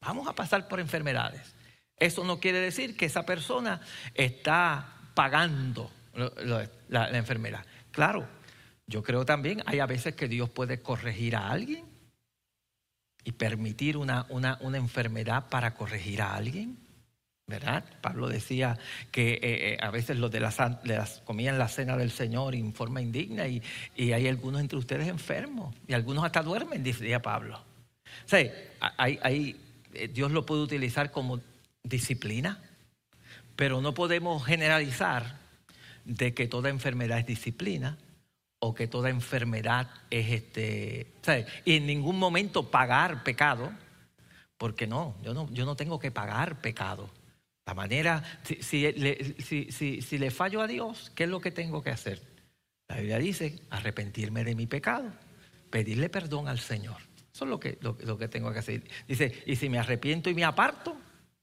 [0.01, 1.53] Vamos a pasar por enfermedades.
[1.97, 3.81] Eso no quiere decir que esa persona
[4.13, 5.91] está pagando
[6.89, 7.65] la, enfermedad.
[7.91, 8.27] Claro,
[8.87, 11.85] yo creo también, hay a veces que Dios puede corregir a alguien
[13.23, 16.77] y permitir una, una, una enfermedad para corregir a alguien.
[17.47, 17.83] ¿Verdad?
[18.01, 18.77] Pablo decía
[19.11, 23.01] que eh, eh, a veces los de las, comían la cena del Señor en forma
[23.01, 23.61] indigna y,
[23.97, 27.57] hay algunos entre ustedes enfermos y algunos hasta duermen, decía Pablo.
[28.25, 29.55] O sea, eh,
[30.13, 31.41] Dios lo puede utilizar como
[31.83, 32.61] disciplina,
[33.55, 35.37] pero no podemos generalizar
[36.05, 37.97] de que toda enfermedad es disciplina
[38.59, 41.07] o que toda enfermedad es este,
[41.65, 43.71] y en ningún momento pagar pecado,
[44.57, 47.09] porque no, yo no, yo no tengo que pagar pecado.
[47.65, 48.23] La manera,
[48.59, 52.21] si, le, fallo a Dios, ¿qué es lo que tengo que hacer?
[52.89, 55.13] La Biblia dice, arrepentirme de mi pecado,
[55.69, 56.97] pedirle perdón al Señor.
[57.33, 58.83] Eso es lo que, lo, que tengo que hacer.
[59.07, 60.95] Dice, y si me arrepiento y me aparto,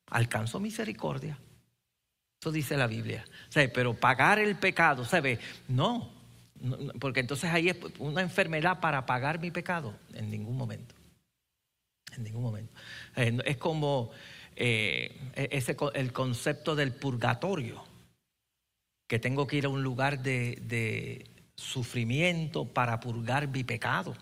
[0.06, 1.38] alcanzo misericordia.
[2.40, 3.24] Eso dice la Biblia.
[3.74, 5.38] pero pagar el pecado, ¿sabe?
[5.68, 6.10] No,
[6.60, 9.94] no, porque entonces ahí es una enfermedad para pagar mi pecado.
[10.12, 10.94] En ningún momento.
[12.16, 12.72] En ningún momento.
[13.16, 14.10] Eh, es como
[14.62, 17.82] eh, e-, ese, el concepto del purgatorio,
[19.08, 24.14] que tengo que ir a un lugar de, sufrimiento para purgar mi pecado.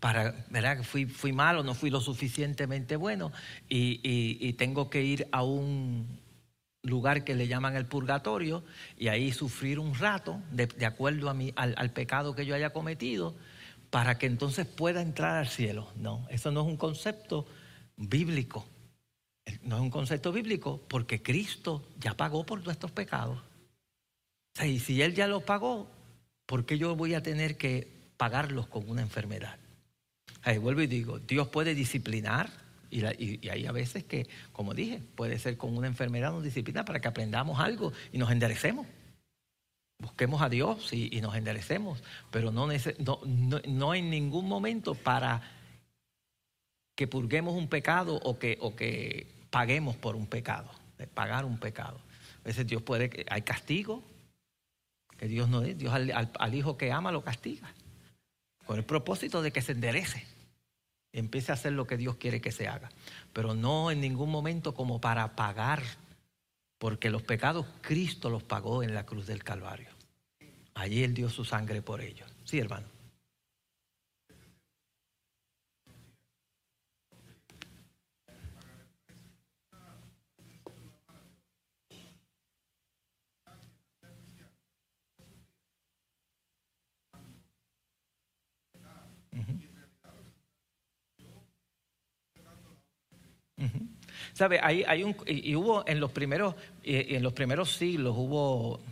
[0.00, 0.82] Para, ¿verdad?
[0.82, 3.32] Fui, fui malo, no fui lo suficientemente bueno
[3.68, 6.18] y, tengo que ir a un
[6.82, 8.64] lugar que le llaman el purgatorio
[8.98, 13.34] y ahí sufrir un rato de, acuerdo a mi, al, pecado que yo haya cometido
[13.90, 15.90] para que entonces pueda entrar al cielo.
[15.96, 17.46] No, eso no es un concepto
[17.96, 18.66] bíblico.
[19.62, 23.42] No es un concepto bíblico porque Cristo ya pagó por nuestros pecados.
[24.62, 25.90] y si Él ya los pagó,
[26.46, 29.58] ¿por qué yo voy a tener que pagarlos con una enfermedad?
[30.42, 32.50] Ahí vuelvo y digo, Dios puede disciplinar,
[32.90, 33.04] y,
[33.48, 37.08] hay a veces que, como dije, puede ser con una enfermedad o disciplina para que
[37.08, 38.86] aprendamos algo y nos enderecemos.
[39.98, 42.68] Busquemos a Dios y, nos enderecemos, pero no,
[42.98, 43.20] no,
[43.66, 45.42] no, en ningún momento para
[46.94, 51.56] que purguemos un pecado o que, o que paguemos por un pecado, de pagar un
[51.56, 51.98] pecado.
[52.40, 54.04] A veces Dios puede, hay castigo,
[55.16, 57.72] que Dios no es, Dios al hijo que ama lo castiga,
[58.66, 60.26] con el propósito de que se enderece
[61.10, 62.90] empiece a hacer lo que Dios quiere que se haga.
[63.32, 65.82] Pero no en ningún momento como para pagar,
[66.76, 69.88] porque los pecados Cristo los pagó en la cruz del Calvario.
[70.74, 72.30] Allí Él dio su sangre por ellos.
[72.44, 72.88] Sí, hermano.
[94.36, 94.60] ¿Sabe?
[94.62, 98.82] Hay, hay un, y, hubo en los primeros, y en los primeros siglos hubo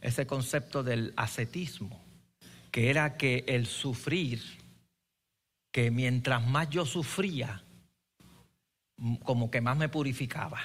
[0.00, 2.00] ese concepto del ascetismo,
[2.70, 4.40] que era que el sufrir,
[5.72, 7.64] que mientras más yo sufría,
[9.24, 10.60] como que más me purificaba.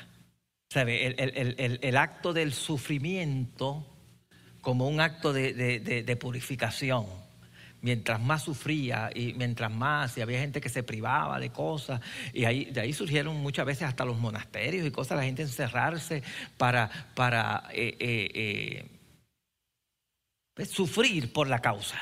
[0.70, 1.08] ¿Sabe?
[1.08, 3.88] El, acto del sufrimiento
[4.62, 7.08] como un acto de purificación
[7.82, 12.02] mientras más sufría y mientras más, y había gente que se privaba de cosas,
[12.34, 16.24] y ahí, de ahí surgieron muchas veces hasta los monasterios y cosas, la gente encerrarse
[16.58, 18.88] para, para eh, eh,
[20.58, 21.98] eh, sufrir por la causa.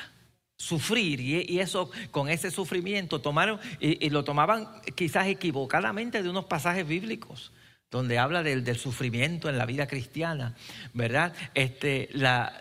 [0.57, 6.85] Sufrir, y, eso con ese sufrimiento tomaron, y lo tomaban quizás equivocadamente de unos pasajes
[6.85, 7.53] bíblicos
[7.91, 10.55] donde habla del, sufrimiento en la vida cristiana,
[10.93, 11.33] ¿verdad?
[11.53, 12.53] Este, la,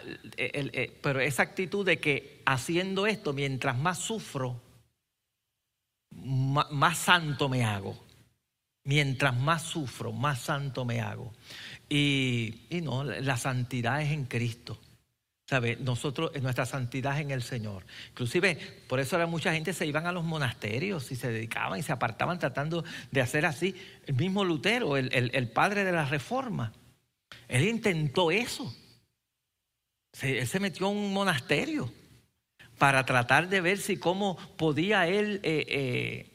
[1.03, 4.61] pero esa actitud de que haciendo esto, mientras más sufro,
[6.11, 7.97] más, santo me hago.
[8.85, 11.35] Mientras más sufro, más santo me hago.
[11.91, 14.79] Y, y no, la santidad es en Cristo.
[15.49, 15.77] ¿Sabe?
[15.77, 17.87] Nosotros, nuestra santidad en el Señor.
[18.11, 21.83] Inclusive, por eso ahora mucha gente se iban a los monasterios y se dedicaban y
[21.83, 23.75] se apartaban tratando de hacer así.
[24.07, 26.75] El mismo Lutero, el, padre de la reforma,
[27.49, 28.77] él intentó eso.
[30.21, 31.91] él se metió en un monasterio
[32.77, 36.31] para tratar de ver si cómo podía él eh, eh,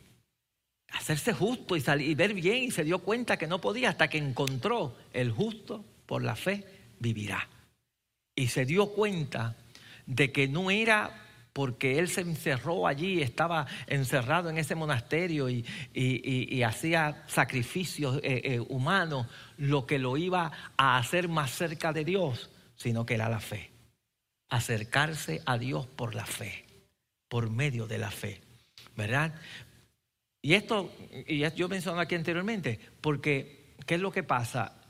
[0.91, 4.09] hacerse justo y, salir, y ver bien y se dio cuenta que no podía hasta
[4.09, 6.65] que encontró el justo por la fe
[6.99, 7.47] vivirá
[8.35, 9.55] y se dio cuenta
[10.05, 11.23] de que no era
[11.53, 18.59] porque él se encerró allí, estaba encerrado en ese monasterio y, hacía sacrificios eh, eh,
[18.59, 19.27] humanos,
[19.57, 23.69] lo que lo iba a hacer más cerca de Dios, sino que era la fe.
[24.49, 26.65] Acercarse a Dios por la fe,
[27.27, 28.41] por medio de la fe,
[28.95, 29.35] ¿verdad?
[30.41, 30.91] Y esto,
[31.27, 34.82] y yo mencioné aquí anteriormente, porque ¿qué es lo que pasa?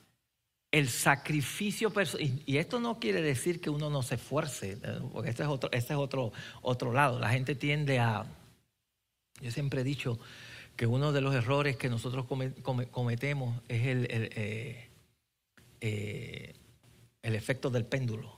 [0.74, 5.30] El sacrificio personal, y esto no quiere decir que uno no se esfuerce, eh, porque
[5.30, 7.20] este es otro, este es otro, otro lado.
[7.20, 8.26] La gente tiende a,
[9.40, 10.20] yo siempre he dicho
[10.76, 14.90] que uno de los errores que nosotros cometemos es el, el, eh,
[15.80, 16.56] eh,
[17.22, 18.36] efecto del péndulo.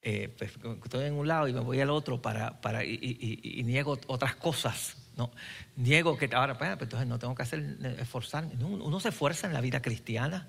[0.00, 4.36] Pues, estoy en un lado y me voy al otro para, para y, niego otras
[4.36, 4.96] cosas.
[5.18, 5.30] No,
[5.76, 8.54] niego que ahora, pues, pues, entonces no tengo que hacer esforzarme.
[8.64, 10.48] uno se esfuerza en la vida cristiana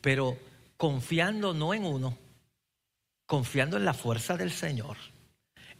[0.00, 0.36] pero
[0.76, 2.16] confiando no en uno,
[3.26, 4.96] confiando en la fuerza del Señor,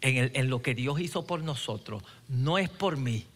[0.00, 2.02] en, lo que Dios hizo por nosotros.
[2.28, 3.26] No es por mí,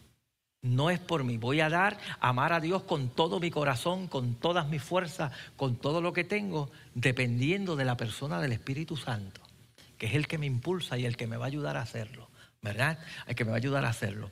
[0.61, 1.37] no es por mí.
[1.37, 5.75] Voy a dar, amar a Dios con todo mi corazón, con todas mis fuerzas, con
[5.75, 9.41] todo lo que tengo, dependiendo de la persona del Espíritu Santo,
[9.97, 12.29] que es el que me impulsa y el que me va a ayudar a hacerlo,
[12.61, 12.99] ¿verdad?
[13.27, 14.31] El que me va a ayudar a hacerlo.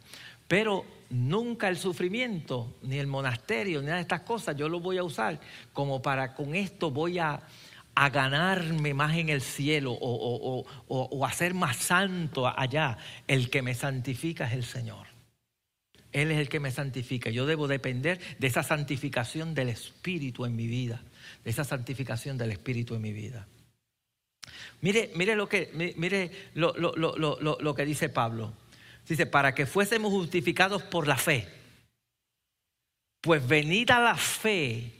[0.51, 4.97] Pero nunca el sufrimiento, ni el monasterio, ni nada de estas cosas, yo lo voy
[4.97, 5.39] a usar
[5.71, 7.41] como para con esto voy a,
[7.95, 12.97] ganarme más en el cielo o, o, a ser más santo allá.
[13.29, 15.07] El que me santifica es el Señor.
[16.11, 17.29] Él es el que me santifica.
[17.29, 21.01] Yo debo depender de esa santificación del Espíritu en mi vida.
[21.45, 23.47] De esa santificación del Espíritu en mi vida.
[24.81, 28.51] Mire, mire lo que, mire lo, lo que dice Pablo.
[29.07, 31.47] Dice, para que fuésemos justificados por la fe.
[33.19, 34.91] Pues venida la fe,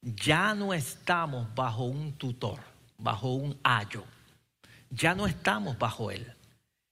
[0.00, 2.60] ya no estamos bajo un tutor,
[2.98, 4.04] bajo un ayo.
[4.90, 6.34] Ya no estamos bajo él.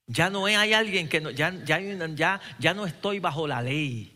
[0.07, 4.15] Ya no hay alguien que no, ya, ya, ya, ya no estoy bajo la ley.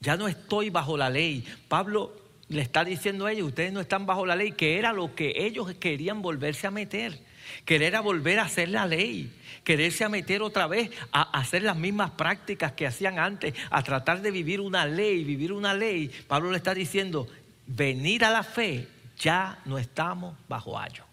[0.00, 1.44] Ya no estoy bajo la ley.
[1.68, 2.12] Pablo
[2.48, 5.34] le está diciendo a ellos, ustedes no están bajo la ley, que era lo que
[5.36, 7.18] ellos querían volverse a meter.
[7.64, 9.32] Querer a volver a hacer la ley,
[9.64, 14.22] quererse a meter otra vez a hacer las mismas prácticas que hacían antes, a tratar
[14.22, 16.10] de vivir una ley, vivir una ley.
[16.26, 17.28] Pablo le está diciendo,
[17.66, 18.88] venir a la fe,
[19.18, 21.04] ya no estamos bajo ayo.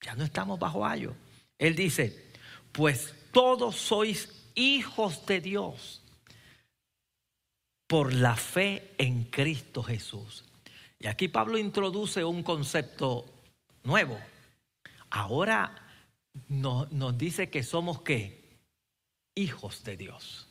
[0.00, 1.14] Ya no estamos bajo ayo.
[1.58, 2.30] Él dice,
[2.72, 6.02] pues todos sois hijos de Dios
[7.86, 10.44] por la fe en Cristo Jesús.
[10.98, 13.26] Y aquí Pablo introduce un concepto
[13.82, 14.18] nuevo.
[15.16, 15.74] Ahora
[16.48, 18.58] nos, dice que somos qué?
[19.34, 20.48] Hijos de Dios.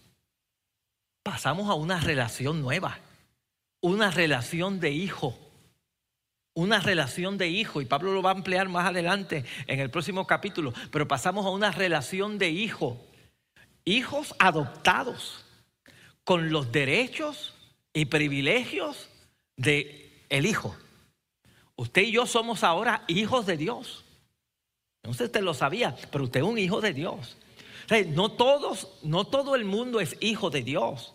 [1.22, 2.98] Pasamos a una relación nueva
[3.84, 5.38] una relación de hijo.
[6.56, 10.26] Una relación de hijo, y Pablo lo va a emplear más adelante en el próximo
[10.26, 13.06] capítulo, pero pasamos a una relación de hijo.
[13.84, 15.46] Hijos adoptados
[16.24, 17.54] con los derechos
[17.92, 19.10] y privilegios
[19.58, 20.78] de el hijo.
[21.76, 24.03] Usted y yo somos ahora hijos de Dios.
[25.04, 27.36] Si usted lo sabía, pero usted es un hijo de Dios.
[28.08, 31.14] no todos, no todo el mundo es hijo de Dios.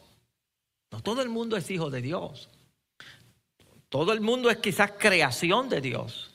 [0.91, 2.49] No todo el mundo es hijo de Dios.
[3.89, 6.31] Todo el mundo es quizás creación de Dios,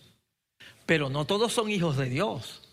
[0.87, 2.67] pero no todos son hijos de Dios.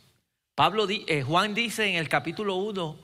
[0.55, 2.97] Pablo, eh, Juan dice en el capítulo 1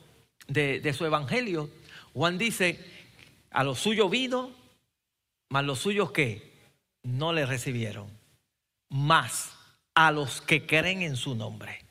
[0.48, 1.68] de, de, su evangelio,
[2.14, 2.82] Juan dice,
[3.50, 4.50] a los suyos vino,
[5.50, 6.54] mas los suyos que
[7.02, 8.08] no le recibieron,
[8.88, 9.55] más
[9.96, 11.82] a los que creen en su nombre,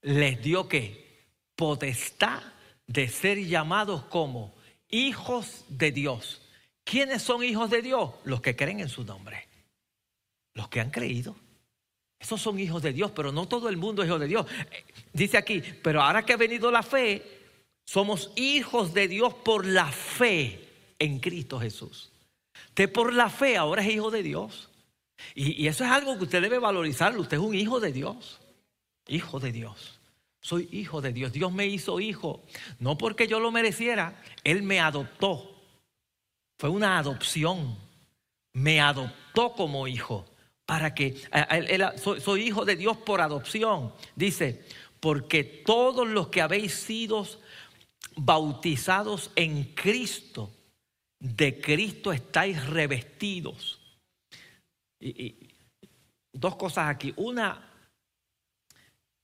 [0.00, 1.26] les dio que
[1.56, 2.40] potestad
[2.86, 4.54] de ser llamados como
[4.88, 6.40] hijos de Dios.
[6.84, 8.10] ¿Quiénes son hijos de Dios?
[8.24, 9.48] Los que creen en su nombre.
[10.54, 11.36] Los que han creído.
[12.20, 14.46] Esos son hijos de Dios, pero no todo el mundo es hijo de Dios.
[14.70, 17.40] Eh, dice aquí, pero ahora que ha venido la fe,
[17.84, 20.68] somos hijos de Dios por la fe
[21.00, 22.12] en Cristo Jesús.
[22.68, 24.70] Usted por la fe ahora es hijo de Dios.
[25.34, 27.16] Y, eso es algo que usted debe valorizar.
[27.18, 28.40] Usted es un hijo de Dios.
[29.08, 30.00] Hijo de Dios.
[30.40, 31.32] Soy hijo de Dios.
[31.32, 32.42] Dios me hizo hijo.
[32.78, 34.20] No porque yo lo mereciera.
[34.44, 35.48] Él me adoptó.
[36.58, 37.76] Fue una adopción.
[38.52, 40.26] Me adoptó como hijo.
[40.66, 41.16] Para que
[41.96, 43.92] soy, hijo de Dios por adopción.
[44.14, 44.64] Dice,
[45.00, 47.26] porque todos los que habéis sido
[48.16, 50.52] bautizados en Cristo,
[51.18, 53.81] de Cristo estáis revestidos.
[55.02, 55.48] Y,
[56.32, 57.12] dos cosas aquí.
[57.16, 57.68] Una,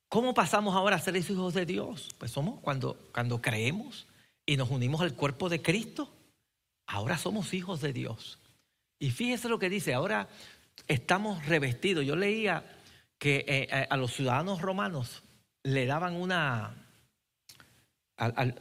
[0.08, 2.08] ¿cómo pasamos ahora a ser hijos de Dios?
[2.18, 4.06] Pues somos cuando, cuando creemos
[4.44, 6.10] y nos unimos al cuerpo de Cristo.
[6.86, 8.38] Ahora somos hijos de Dios.
[8.98, 10.28] Y fíjese lo que dice, ahora
[10.86, 12.04] estamos revestidos.
[12.04, 12.64] Yo leía
[13.18, 15.22] que eh, eh, a los ciudadanos romanos
[15.62, 16.74] le daban una...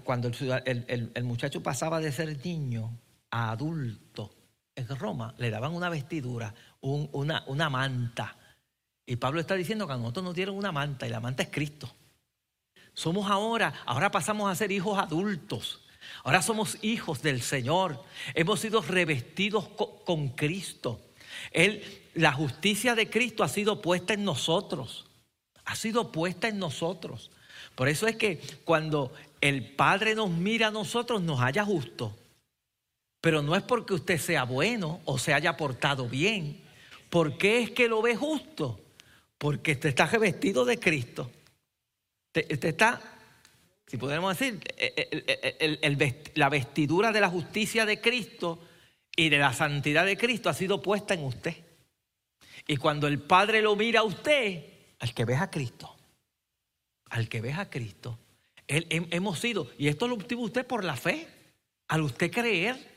[0.04, 0.30] cuando
[0.66, 2.92] el, muchacho pasaba de ser niño
[3.32, 4.34] a adulto
[4.76, 6.54] en Roma, le daban una vestidura,
[6.88, 8.36] una, manta.
[9.06, 11.50] Y Pablo está diciendo que a nosotros nos dieron una manta y la manta es
[11.50, 11.90] Cristo.
[12.94, 15.86] Somos ahora, ahora pasamos a ser hijos adultos.
[16.24, 18.04] Ahora somos hijos del Señor.
[18.34, 19.68] Hemos sido revestidos
[20.06, 21.02] con Cristo.
[21.52, 21.84] Él,
[22.16, 25.06] la justicia de Cristo ha sido puesta en nosotros.
[25.66, 27.32] Ha sido puesta en nosotros.
[27.76, 32.16] Por eso es que cuando el Padre nos mira a nosotros, nos haya justo.
[33.22, 36.64] Pero no es porque usted sea bueno o se haya portado bien.
[37.10, 38.80] ¿Por qué es que lo ve justo?
[39.38, 41.32] Porque usted está revestido de Cristo.
[42.34, 43.18] Usted está
[43.88, 48.60] si podemos decir, eh, eh, la vestidura de la justicia de Cristo
[49.16, 51.56] y de la santidad de Cristo ha sido puesta en usted.
[52.68, 54.66] Y cuando el Padre lo mira a usted,
[55.00, 55.96] al que ve a Cristo,
[57.06, 58.20] al que ve a Cristo,
[58.68, 61.26] hemos sido, y esto lo obtuvo usted por la fe,
[61.88, 62.97] al usted creer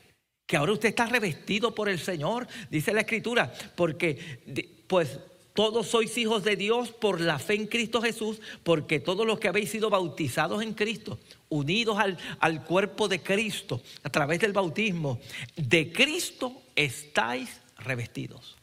[0.51, 5.17] que ahora usted está revestido por el Señor, dice la Escritura, porque pues
[5.53, 9.47] todos sois hijos de Dios por la fe en Cristo Jesús, porque todos los que
[9.47, 15.21] habéis sido bautizados en Cristo, unidos al, al, cuerpo de Cristo a través del bautismo,
[15.55, 18.57] de Cristo estáis revestidos.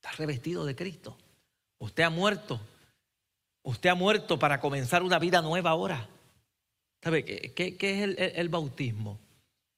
[0.00, 1.18] Está revestido de Cristo.
[1.80, 2.60] Usted ha muerto.
[3.64, 6.08] Usted ha muerto para comenzar una vida nueva ahora.
[7.02, 9.25] ¿Sabe qué, qué, es el, el bautismo?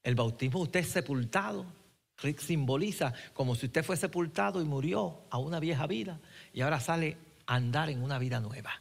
[0.02, 1.66] El bautismo usted es sepultado
[2.38, 6.20] simboliza como si usted fue sepultado y murió a una vieja vida
[6.52, 8.80] y ahora sale a andar en una vida nueva.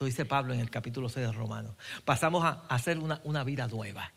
[0.00, 1.74] Lo dice Pablo en el capítulo 6 de Romanos.
[2.04, 4.12] Pasamos a hacer una, una vida nueva,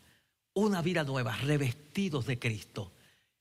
[0.54, 2.92] una vida nueva, revestidos de Cristo.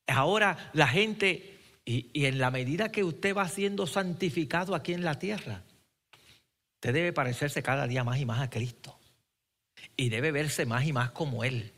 [0.08, 5.04] Ahora la gente, Y, y en la medida que usted va siendo santificado aquí en
[5.04, 5.64] la tierra,
[6.76, 8.98] usted debe parecerse cada día más y más a Cristo.
[9.98, 11.74] Y debe verse más y más como Él.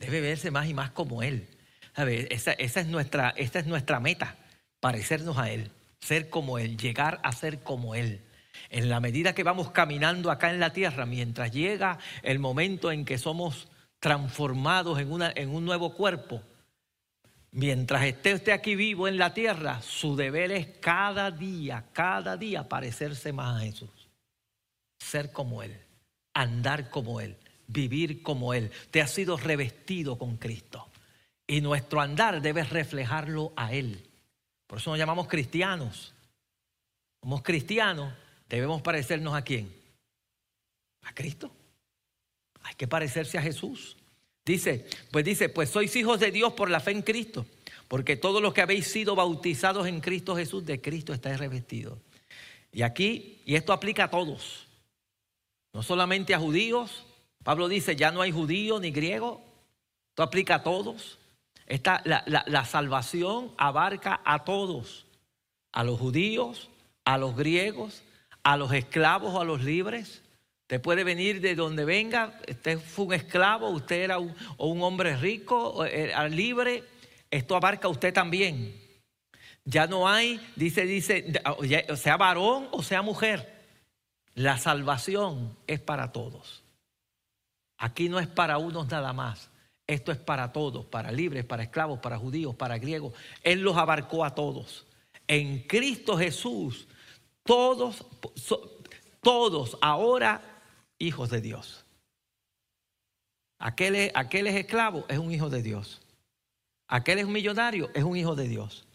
[0.00, 1.46] Debe verse más y más como Él.
[1.94, 4.36] Esa, esa, es nuestra, meta,
[4.80, 5.70] parecernos a Él,
[6.00, 8.22] ser como Él, llegar a ser como Él.
[8.70, 13.04] En la medida que vamos caminando acá en la tierra, mientras llega el momento en
[13.04, 16.42] que somos transformados en, en un nuevo cuerpo,
[17.50, 22.68] mientras esté usted aquí vivo en la tierra, su deber es cada día, cada día
[22.68, 24.08] parecerse más a Jesús,
[24.98, 25.76] ser como Él,
[26.32, 27.36] andar como Él,
[27.72, 28.70] vivir como Él.
[28.90, 30.88] Te ha sido revestido con Cristo.
[31.46, 34.06] Y nuestro andar debe reflejarlo a Él.
[34.66, 36.14] Por eso nos llamamos cristianos.
[37.20, 38.12] Somos cristianos,
[38.48, 39.74] debemos parecernos a quién?
[41.02, 41.50] A Cristo.
[42.62, 43.96] Hay que parecerse a Jesús.
[44.44, 47.46] Dice, pues dice, pues sois hijos de Dios por la fe en Cristo,
[47.88, 51.98] porque todos los que habéis sido bautizados en Cristo Jesús, de Cristo estáis revestidos.
[52.72, 54.66] Y aquí, y esto aplica a todos,
[55.72, 57.04] no solamente a judíos,
[57.42, 59.42] Pablo dice, ya no hay judío ni griego,
[60.10, 61.18] esto aplica a todos.
[61.66, 65.06] Esta, la, la salvación abarca a todos,
[65.72, 66.68] a los judíos,
[67.04, 68.02] a los griegos,
[68.42, 70.22] a los esclavos o a los libres.
[70.62, 74.82] Usted puede venir de donde venga, usted fue un esclavo, usted era un, o un
[74.82, 76.84] hombre rico, era libre,
[77.30, 78.80] esto abarca a usted también.
[79.64, 81.32] Ya no hay, dice, dice,
[81.96, 83.52] sea varón o sea mujer,
[84.34, 86.62] la salvación es para todos.
[87.80, 89.50] Aquí no es para unos nada más,
[89.86, 93.14] esto es para todos, para libres, para esclavos, para judíos, para griegos.
[93.42, 94.86] Él los abarcó a todos.
[95.26, 96.86] En Cristo Jesús,
[97.42, 98.06] todos,
[99.22, 100.62] todos ahora
[100.98, 101.86] hijos de Dios.
[103.58, 106.02] Aquel es, es esclavo, es un hijo de Dios.
[106.86, 108.86] Aquel es un millonario, es un hijo de Dios.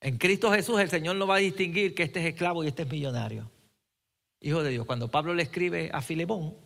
[0.00, 2.82] En Cristo Jesús el Señor no va a distinguir que este es esclavo y este
[2.82, 3.50] es millonario.
[4.40, 4.86] Hijo de Dios.
[4.86, 6.56] Cuando Pablo le escribe a Filemón,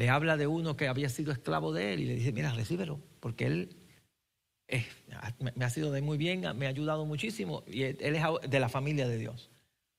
[0.00, 3.00] le habla de uno que había sido esclavo de él y le dice, mira, recíbelo,
[3.20, 3.76] porque él
[5.54, 8.70] me ha sido de muy bien, me ha ayudado muchísimo y él es de la
[8.70, 9.50] familia de Dios.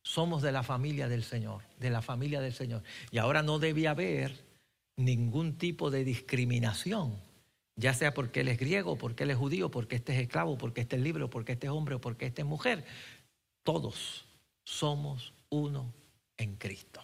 [0.02, 2.82] Somos de la familia del Señor, de la familia del Señor.
[3.12, 4.43] Y ahora no debía haber
[4.97, 7.22] ningún tipo de discriminación,
[7.76, 10.82] ya sea porque él es griego, porque él es judío, porque este es esclavo, porque
[10.82, 12.86] este es libre, porque este es hombre o porque este es mujer.
[13.62, 14.26] Todos
[14.64, 15.93] somos uno
[16.38, 17.04] en Cristo.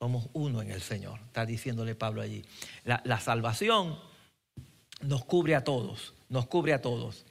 [0.00, 2.42] Somos uno en el Señor, está diciéndole Pablo allí.
[2.84, 3.98] La, salvación
[5.02, 7.26] nos cubre a todos, nos cubre a todos.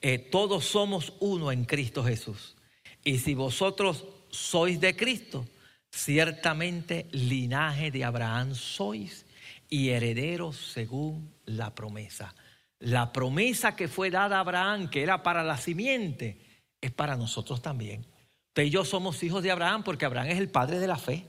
[0.00, 2.54] Eh, todos somos uno en Cristo Jesús.
[3.02, 5.48] Y si vosotros sois de Cristo,
[5.90, 9.26] ciertamente linaje de Abraham sois
[9.68, 12.36] y herederos según la promesa.
[12.78, 16.40] La promesa que fue dada a Abraham, que era para la simiente,
[16.80, 18.06] es para nosotros también.
[18.50, 21.26] Usted y yo somos hijos de Abraham porque Abraham es el padre de la fe.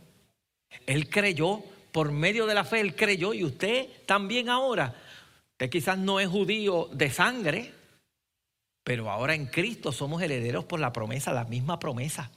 [0.86, 4.95] Él creyó, por medio de la fe, él creyó y usted también ahora.
[5.53, 7.73] Usted quizás no es judío de sangre,
[8.84, 12.32] pero ahora en Cristo somos herederos por la promesa, la misma promesa.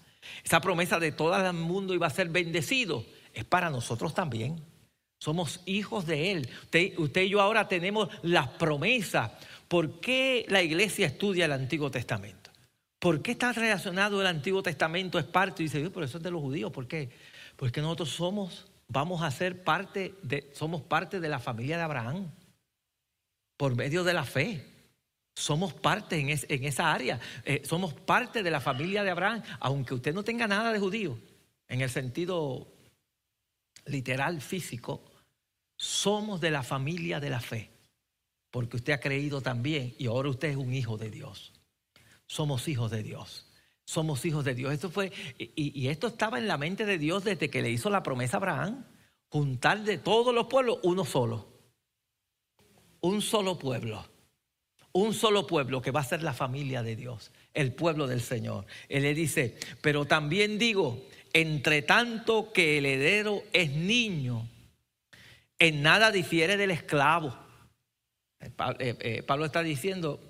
[0.45, 4.61] Esa promesa de todo el mundo iba a ser bendecido es para nosotros también.
[5.18, 6.49] Somos hijos de Él.
[6.97, 9.32] Usted, y yo ahora tenemos las promesas.
[9.68, 12.51] ¿Por qué la iglesia estudia el Antiguo Testamento?
[12.99, 15.18] ¿Por qué está relacionado el Antiguo Testamento?
[15.18, 16.72] Es parte, y dice, por eso es de los judíos.
[16.72, 17.11] ¿Por qué?
[17.61, 22.33] Porque nosotros somos, vamos a ser parte de, somos parte de la familia de Abraham.
[23.59, 24.67] Por medio de la fe.
[25.35, 27.21] Somos parte en, esa área.
[27.45, 31.19] Eh, somos parte de la familia de Abraham, aunque usted no tenga nada de judío,
[31.69, 32.67] en el sentido
[33.85, 35.05] literal, físico,
[35.77, 37.71] somos de la familia de la fe,
[38.51, 41.53] porque usted ha creído también y ahora usted es un hijo de Dios.
[42.27, 43.50] Somos hijos de Dios.
[43.91, 44.72] Somos hijos de Dios.
[44.72, 47.91] Esto fue, y, y esto estaba en la mente de Dios desde que le hizo
[47.91, 48.84] la promesa a Abraham,
[49.28, 51.49] juntar de todos los pueblos uno solo.
[53.01, 54.05] Un solo pueblo
[54.93, 58.66] un solo pueblo que va a ser la familia de Dios, el pueblo del Señor.
[58.88, 64.49] Él le dice, pero también digo, entre tanto que el heredero es niño,
[65.59, 67.36] en nada difiere del esclavo.
[68.41, 70.20] Eh, eh, eh, Pablo está diciendo,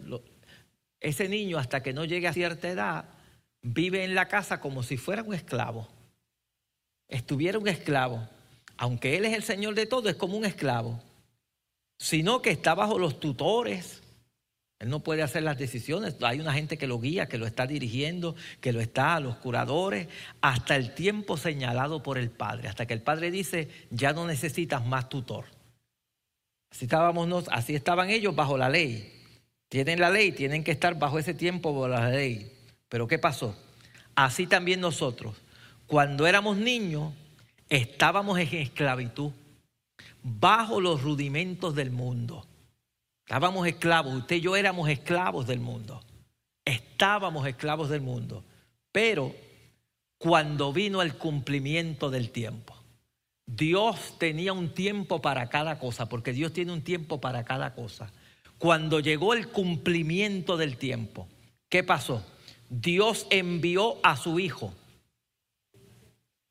[1.00, 3.04] ese niño hasta que no llegue a cierta edad,
[3.62, 5.88] vive en la casa como si fuera un esclavo.
[7.08, 8.28] Estuviera un esclavo.
[8.76, 11.02] Aunque él es el Señor de todo, es como un esclavo.
[11.98, 14.00] Sino que está bajo los tutores,
[14.80, 16.16] él no puede hacer las decisiones.
[16.22, 20.08] Hay una gente que lo guía, que lo está dirigiendo, que lo está, los curadores,
[20.40, 22.68] hasta el tiempo señalado por el Padre.
[22.68, 25.44] Hasta que el Padre dice, ya no necesitas más tutor.
[26.70, 29.12] Así, estábamos, así estaban ellos bajo la ley.
[29.68, 32.59] Tienen la ley, tienen que estar bajo ese tiempo bajo la ley.
[32.90, 33.56] Pero ¿qué pasó?
[34.14, 35.36] Así también nosotros,
[35.86, 37.14] cuando éramos niños,
[37.70, 39.30] estábamos en esclavitud,
[40.22, 42.46] bajo los rudimentos del mundo.
[43.24, 46.02] Estábamos esclavos, usted y yo éramos esclavos del mundo.
[46.64, 48.44] Estábamos esclavos del mundo.
[48.90, 49.34] Pero
[50.18, 52.74] cuando vino el cumplimiento del tiempo,
[53.46, 58.12] Dios tenía un tiempo para cada cosa, porque Dios tiene un tiempo para cada cosa.
[58.58, 61.28] Cuando llegó el cumplimiento del tiempo,
[61.68, 62.24] ¿qué pasó?
[62.70, 64.72] Dios envió a su Hijo,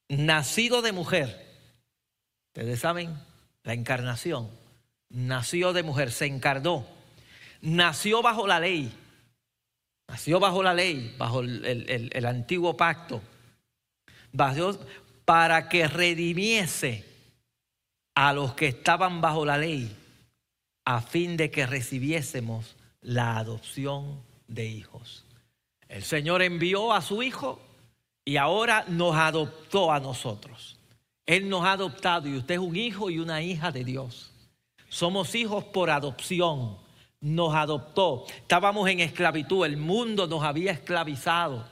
[0.10, 1.48] nacido de mujer.
[2.48, 3.18] Ustedes saben,
[3.64, 4.50] la encarnación.
[5.08, 6.86] Nació de mujer, se encarnó.
[7.62, 8.92] Nació bajo la ley.
[10.10, 13.22] Nació bajo la ley, bajo el, antiguo pacto.
[15.24, 17.06] para que redimiese
[18.14, 19.96] a los que estaban bajo la ley,
[20.84, 25.29] a fin de que recibiésemos la adopción de hijos.
[25.90, 27.60] El Señor envió a su Hijo
[28.24, 30.78] y ahora nos adoptó a nosotros.
[31.26, 34.32] Él nos ha adoptado y usted es un hijo y una hija de Dios.
[34.88, 36.78] Somos hijos por adopción.
[37.22, 38.26] Nos adoptó.
[38.36, 39.66] Estábamos en esclavitud.
[39.66, 41.68] El mundo nos había esclavizado.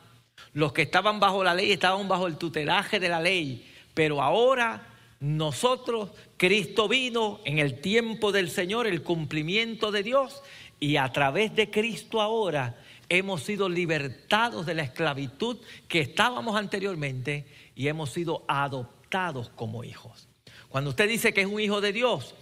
[0.54, 3.68] Los que estaban bajo la ley estaban bajo el tutelaje de la ley.
[3.94, 4.88] Pero ahora
[5.20, 10.44] nosotros, Cristo vino en el tiempo del Señor, el cumplimiento de Dios.
[10.80, 12.76] Y a través de Cristo ahora
[13.10, 20.28] hemos sido libertados de la esclavitud que estábamos anteriormente y hemos sido adoptados como hijos.
[20.70, 22.36] Cuando usted dice que es un hijo de Dios,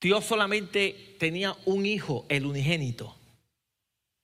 [0.00, 3.16] Dios solamente tenía un hijo, el unigénito.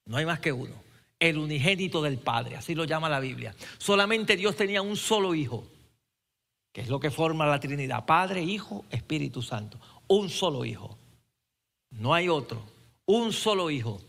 [0.07, 0.75] No hay más que uno.
[1.21, 3.55] El unigénito del Padre, así lo llama la Biblia.
[3.79, 5.66] Solamente Dios tenía un solo hijo,
[6.73, 8.07] que es lo que forma la Trinidad.
[8.07, 9.81] Padre, Hijo, Espíritu Santo.
[10.07, 10.97] Un solo hijo.
[11.91, 12.62] No hay otro.
[13.05, 14.01] Un solo hijo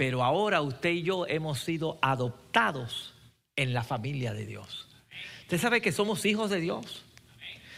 [0.00, 3.12] pero ahora usted y yo hemos sido adoptados
[3.54, 4.88] en la familia de Dios.
[5.42, 7.04] Usted sabe que somos hijos de Dios.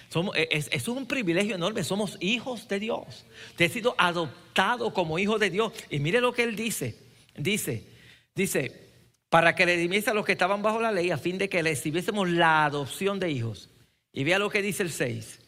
[0.09, 3.25] Somos, e, es, un privilegio enorme, somos hijos de Dios.
[3.51, 5.73] Usted ha sido adoptado como hijo de Dios.
[5.91, 6.97] Y mire lo que él dice.
[7.37, 7.89] Dice,
[8.37, 8.89] dice,
[9.29, 11.61] para que le redimiese a los que estaban bajo la ley, a fin de que
[11.61, 13.69] recibiésemos la adopción de hijos.
[14.13, 15.41] Y vea lo que dice el 6.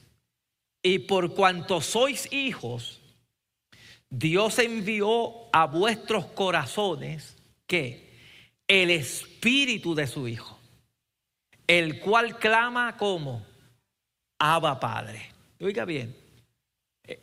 [0.83, 3.01] Y por cuanto sois hijos,
[4.17, 7.37] Dios envió a vuestros corazones
[7.67, 8.15] que
[8.69, 10.57] el espíritu de su Hijo,
[11.67, 13.45] el cual clama como
[14.39, 15.33] Abba Padre.
[15.61, 16.17] Oiga bien,
[17.03, 17.21] eh,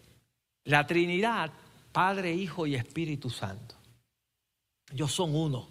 [0.65, 1.53] la Trinidad,
[1.93, 3.75] Padre, Hijo y Espíritu Santo,
[4.91, 5.69] ellos son uno.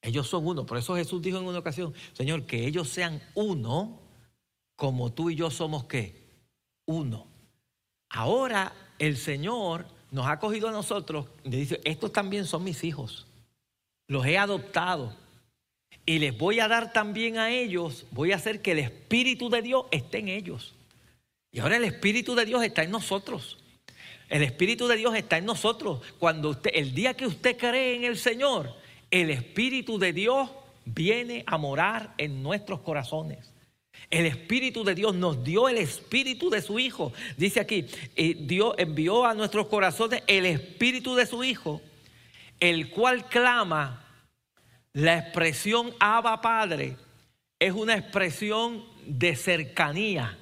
[0.00, 0.66] Ellos son uno.
[0.66, 4.00] Por eso Jesús dijo en una ocasión, Señor, que ellos sean uno
[4.74, 6.20] como tú y yo somos qué?
[6.86, 7.28] Uno.
[8.08, 13.26] Ahora el Señor nos ha cogido a nosotros y dice, estos también son mis hijos,
[14.06, 15.16] los he adoptado
[16.04, 19.62] y les voy a dar también a ellos, voy a hacer que el Espíritu de
[19.62, 20.74] Dios esté en ellos.
[21.50, 23.58] Y ahora el Espíritu de Dios está en nosotros.
[24.28, 26.00] El Espíritu de Dios está en nosotros.
[26.18, 28.74] Cuando usted, el día que usted cree en el Señor,
[29.10, 30.50] el Espíritu de Dios
[30.84, 33.51] viene a morar en nuestros corazones.
[34.10, 37.12] El Espíritu de Dios nos dio el Espíritu de su Hijo.
[37.36, 37.86] Dice aquí,
[38.16, 41.80] eh, Dios envió a nuestros corazones el Espíritu de su Hijo,
[42.60, 44.04] el cual clama
[44.92, 46.96] la expresión Abba Padre.
[47.58, 50.38] Es una expresión de cercanía.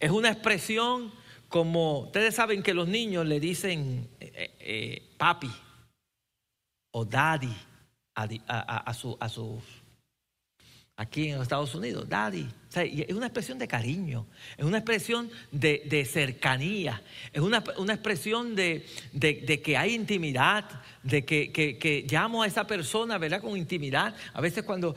[0.00, 1.12] Es una expresión
[1.48, 5.50] como, ustedes saben que los niños le dicen eh, eh, papi
[6.92, 7.54] o daddy
[8.14, 9.62] a, su, a sus
[10.96, 12.48] aquí en Estados Unidos, daddy.
[12.74, 17.02] Es una expresión de cariño, es una expresión de, cercanía,
[17.32, 17.58] es una,
[17.88, 18.84] expresión de,
[19.64, 23.40] que hay intimidad, de que, llamo a esa persona, ¿verdad?
[23.40, 24.14] Con intimidad.
[24.34, 24.94] A veces cuando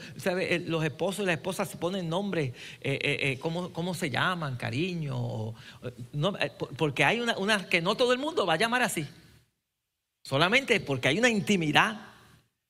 [0.65, 4.57] los esposos y las esposas se ponen nombres, eh, eh, eh, ¿cómo, se llaman?
[4.57, 5.53] Cariño.
[6.77, 9.07] porque hay una, una que no todo el mundo va a llamar así.
[10.23, 12.01] Solamente porque hay una intimidad,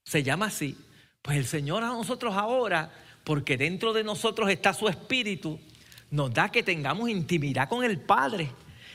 [0.03, 0.77] se llama así.
[1.21, 2.91] Pues el Señor a nosotros ahora
[3.23, 5.59] porque dentro de nosotros está su espíritu,
[6.09, 8.51] nos da que tengamos intimidad con el Padre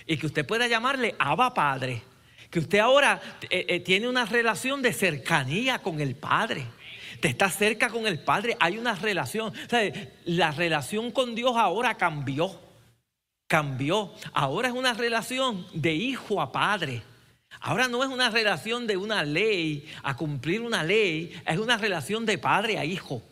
[0.06, 2.02] y que usted pueda llamarle Abba Padre.
[2.50, 3.20] Que usted ahora
[3.50, 6.66] eh, eh, tiene una relación de cercanía con el Padre.
[7.20, 8.56] Te está cerca con el Padre.
[8.60, 9.52] Hay una relación.
[10.24, 12.60] la relación con Dios ahora cambió.
[13.46, 14.12] Cambió.
[14.32, 17.02] Ahora es una relación de hijo a padre.
[17.60, 21.32] Ahora no es una relación de una ley a cumplir una ley.
[21.46, 23.22] Es una relación de padre a hijo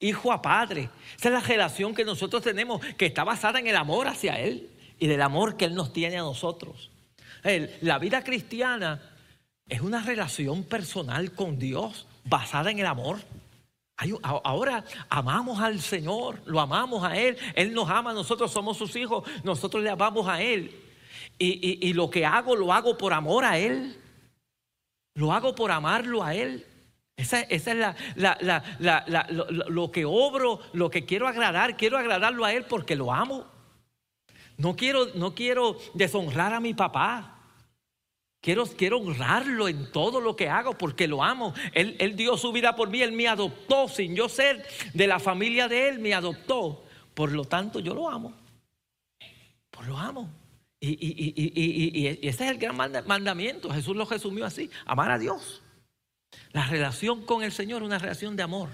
[0.00, 0.90] hijo a padre.
[1.16, 4.68] Esa es la relación que nosotros tenemos, que está basada en el amor hacia Él
[4.98, 6.90] y del amor que Él nos tiene a nosotros.
[7.80, 9.00] La vida cristiana
[9.68, 13.18] es una relación personal con Dios basada en el amor.
[14.22, 19.24] Ahora amamos al Señor, lo amamos a Él, Él nos ama, nosotros somos sus hijos,
[19.44, 20.74] nosotros le amamos a Él.
[21.38, 23.96] Y, lo que hago, lo hago por amor a Él.
[25.14, 26.66] Lo hago por amarlo a Él.
[27.20, 27.94] Esa, es la,
[29.68, 33.46] lo, que obro, lo que quiero agradar, quiero agradarlo a Él porque lo amo.
[34.56, 37.36] No quiero, no quiero deshonrar a mi papá.
[38.40, 41.52] Quiero, quiero, honrarlo en todo lo que hago porque lo amo.
[41.74, 45.18] Él, él, dio su vida por mí, Él me adoptó sin yo ser de la
[45.18, 46.82] familia de Él, me adoptó.
[47.12, 48.32] Por lo tanto, yo lo amo.
[49.70, 50.30] Por lo amo.
[50.80, 53.70] Y, y, ese es el gran mandamiento.
[53.70, 55.59] Jesús lo resumió así, amar a Dios.
[56.52, 58.70] La relación con el Señor es una relación de amor.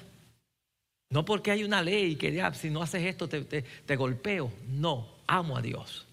[1.10, 4.52] No porque hay una ley que ah, si no haces esto te, te golpeo.
[4.68, 6.06] No, amo a Dios.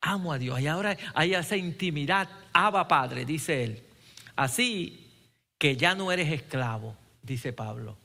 [0.00, 0.60] Amo a Dios.
[0.60, 2.28] Y ahora hay esa intimidad.
[2.52, 3.82] Abba Padre, dice él.
[4.36, 5.08] Así
[5.58, 7.96] que ya no eres esclavo, dice Pablo.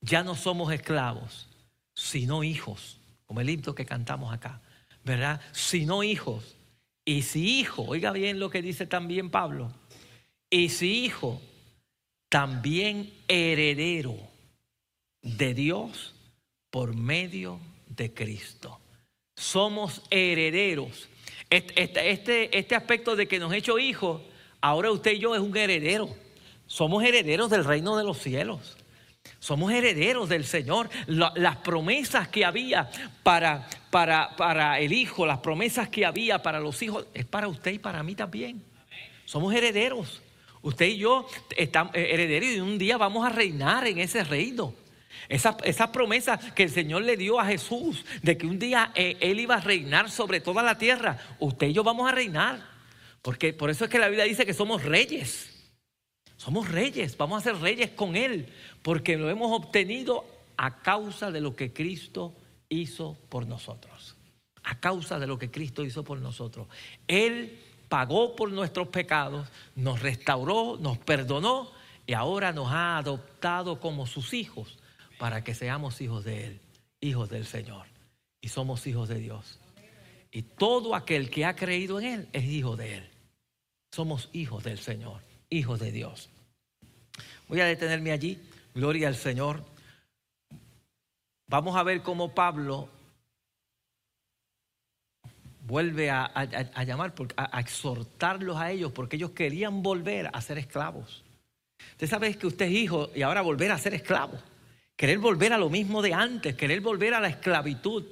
[0.00, 1.48] Ya no somos esclavos,
[1.94, 2.98] sino hijos.
[3.26, 4.60] Como el himno que cantamos acá.
[5.04, 5.40] ¿Verdad?
[5.52, 6.56] Sino hijos.
[7.04, 9.72] Y si hijo, oiga bien lo que dice también Pablo.
[10.50, 11.40] Y si hijo,
[12.30, 14.16] también heredero
[15.20, 16.14] de Dios
[16.70, 18.80] por medio de Cristo.
[19.36, 21.10] Somos herederos
[21.50, 24.22] este, este, aspecto de que nos ha hecho hijos,
[24.60, 26.08] ahora usted y yo es un heredero.
[26.66, 28.76] Somos herederos del reino de los cielos.
[29.40, 30.88] Somos herederos del Señor.
[31.08, 32.88] las promesas que había
[33.24, 37.72] para, para, para el Hijo, las promesas que había para los hijos, es para usted
[37.72, 38.62] y para mí también.
[39.24, 40.22] Somos herederos.
[40.62, 44.74] Usted y yo estamos herederos y un día vamos a reinar en ese reino.
[45.28, 49.38] Esa, promesa que el Señor le dio a Jesús de que un día eh, Él
[49.38, 52.60] iba a reinar sobre toda la tierra, usted y yo vamos a reinar.
[53.22, 55.50] Porque por eso es que la Biblia dice que somos reyes.
[56.36, 58.46] Somos reyes, vamos a ser reyes con Él,
[58.82, 60.24] porque lo hemos obtenido
[60.56, 62.34] a causa de lo que Cristo
[62.68, 64.16] hizo por nosotros.
[64.62, 66.66] A causa de lo que Cristo hizo por nosotros.
[67.06, 67.58] Él
[67.90, 71.70] pagó por nuestros pecados, nos restauró, nos perdonó
[72.06, 74.78] y ahora nos ha adoptado como sus hijos
[75.18, 76.60] para que seamos hijos de Él,
[77.00, 77.86] hijos del Señor.
[78.40, 79.58] Y somos hijos de Dios.
[80.30, 83.10] Y todo aquel que ha creído en Él es hijo de Él.
[83.90, 85.20] Somos hijos del Señor,
[85.50, 86.30] hijos de Dios.
[87.48, 88.40] Voy a detenerme allí.
[88.72, 89.64] Gloria al Señor.
[91.48, 92.88] Vamos a ver cómo Pablo
[95.70, 101.24] vuelve a, llamar, a, exhortarlos a ellos, porque ellos querían volver a ser esclavos.
[101.92, 104.38] Usted sabe que usted es hijo y ahora volver a ser esclavo
[105.00, 108.04] querer volver a lo mismo de antes, querer volver a la esclavitud,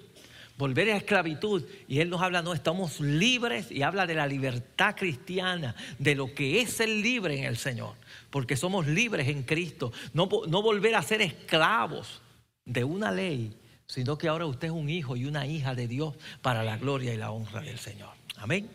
[0.57, 1.63] volver a la esclavitud.
[1.87, 6.33] Y Él nos habla, no, estamos libres y habla de la libertad cristiana, de lo
[6.33, 7.95] que es ser libre en el Señor,
[8.31, 9.93] porque somos libres en Cristo.
[10.15, 12.23] No, no volver a ser esclavos
[12.65, 13.55] de una ley,
[13.89, 17.15] sino que ahora usted es un hijo y una hija de Dios para la gloria
[17.15, 18.11] y la honra del Señor.
[18.37, 18.71] Amén.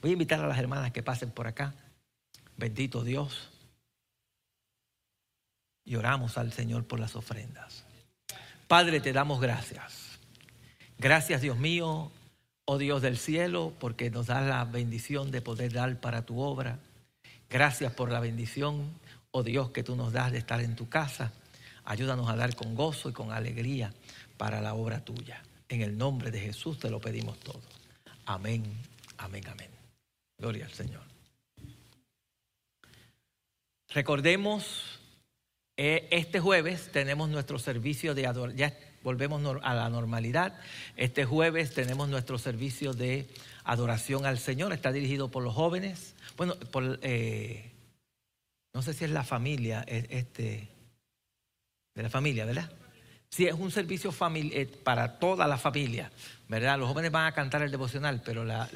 [0.00, 1.74] Voy a invitar a las hermanas que pasen por acá.
[2.56, 3.50] Bendito Dios
[5.84, 7.84] y oramos al Señor por las ofrendas.
[8.68, 10.18] Padre, te damos gracias.
[10.98, 12.10] Gracias, Dios mío,
[12.64, 16.78] oh Dios del cielo, porque nos das la bendición de poder dar para tu obra.
[17.50, 18.90] Gracias por la bendición,
[19.30, 21.32] oh Dios, que tú nos das de estar en tu casa.
[21.84, 23.92] Ayúdanos a dar con gozo y con alegría
[24.36, 25.42] para la obra tuya.
[25.68, 27.62] En el nombre de Jesús te lo pedimos todo.
[28.26, 28.64] Amén,
[29.18, 29.70] amén, amén.
[30.38, 31.02] Gloria al Señor.
[33.88, 35.00] Recordemos
[35.76, 40.58] eh, este jueves tenemos nuestro servicio de adoración, ya volvemos a la normalidad.
[40.96, 43.28] Este jueves tenemos nuestro servicio de
[43.64, 46.14] adoración al Señor, está dirigido por los jóvenes.
[46.36, 47.72] Bueno, por, eh,
[48.72, 50.68] no sé si es la familia, este,
[51.94, 52.70] de la familia, ¿verdad?
[53.34, 56.12] Sí, es un servicio eh, para toda la familia,
[56.48, 56.78] ¿verdad?
[56.78, 58.68] Los jóvenes van a cantar el devocional, pero la,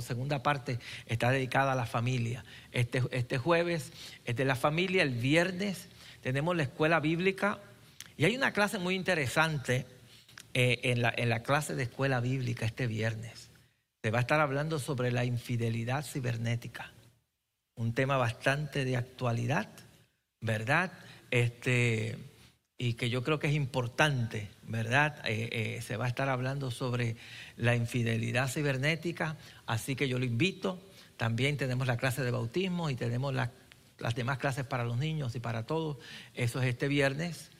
[0.00, 2.44] segunda parte está dedicada a la familia.
[2.70, 3.92] Este, este jueves
[4.24, 5.88] es de la familia, el viernes
[6.22, 7.58] tenemos la escuela bíblica
[8.16, 9.84] y hay una clase muy interesante
[10.54, 13.50] eh, en, la, en la clase de escuela bíblica este viernes.
[14.00, 16.92] Se va a estar hablando sobre la infidelidad cibernética,
[17.74, 19.68] un tema bastante de actualidad,
[20.40, 20.92] ¿verdad?
[21.32, 22.16] Este,
[22.82, 25.22] y que yo creo que es importante, ¿verdad?
[25.24, 27.14] Eh, eh, se va a estar hablando sobre
[27.56, 30.82] la infidelidad cibernética, así que yo lo invito.
[31.16, 33.52] También tenemos la clase de bautismo y tenemos la
[33.98, 35.98] las demás clases para los niños y para todos.
[36.34, 37.52] Eso es este viernes.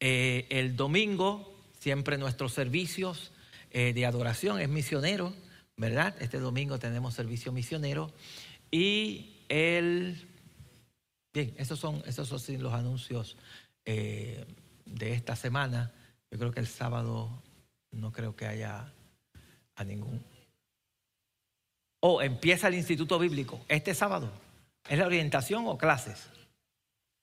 [0.00, 1.50] Eh, el domingo,
[1.80, 3.32] siempre nuestros servicios
[3.72, 5.32] de adoración es misionero,
[5.78, 6.14] ¿verdad?
[6.20, 8.12] Este domingo tenemos servicio misionero.
[8.70, 10.28] Y el...
[11.32, 13.36] Bien, esos son, esos son los anuncios
[13.90, 14.44] eh,
[14.84, 15.90] de esta semana.
[16.30, 17.42] Yo creo que el sábado
[17.90, 18.92] no creo que haya
[19.76, 20.22] a ningún.
[22.00, 24.30] O empieza el Instituto Bíblico este sábado.
[24.90, 26.28] ¿Es la orientación o clases?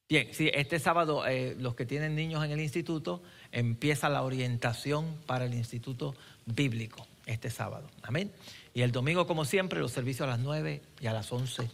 [0.10, 5.22] Bien, sí, este sábado eh, los que tienen niños en el instituto empieza la orientación
[5.28, 6.16] para el Instituto
[6.48, 7.88] Bíblico este sábado.
[8.02, 8.32] Amén.
[8.74, 11.70] Y el domingo, como siempre, los servicios a las 9 y a las 11.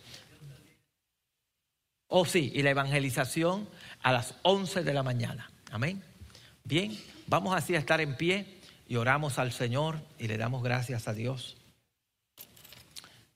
[2.14, 3.68] Oh, sí, y la evangelización
[4.04, 5.50] a las 11 de la mañana.
[5.72, 6.04] Amén.
[6.64, 6.96] Bien,
[7.28, 11.14] vamos así a estar en pie y oramos al Señor y le damos gracias a
[11.14, 11.58] Dios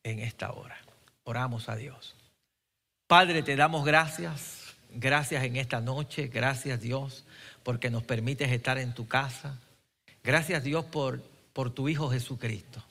[0.03, 0.78] en esta hora.
[1.23, 2.15] Oramos a Dios.
[3.07, 4.65] Padre, te damos gracias
[4.97, 7.26] Gracias en esta noche, gracias Dios
[7.63, 9.59] porque nos permites estar en tu casa.
[10.23, 11.21] Gracias Dios por,
[11.51, 12.82] por tu Hijo Jesucristo.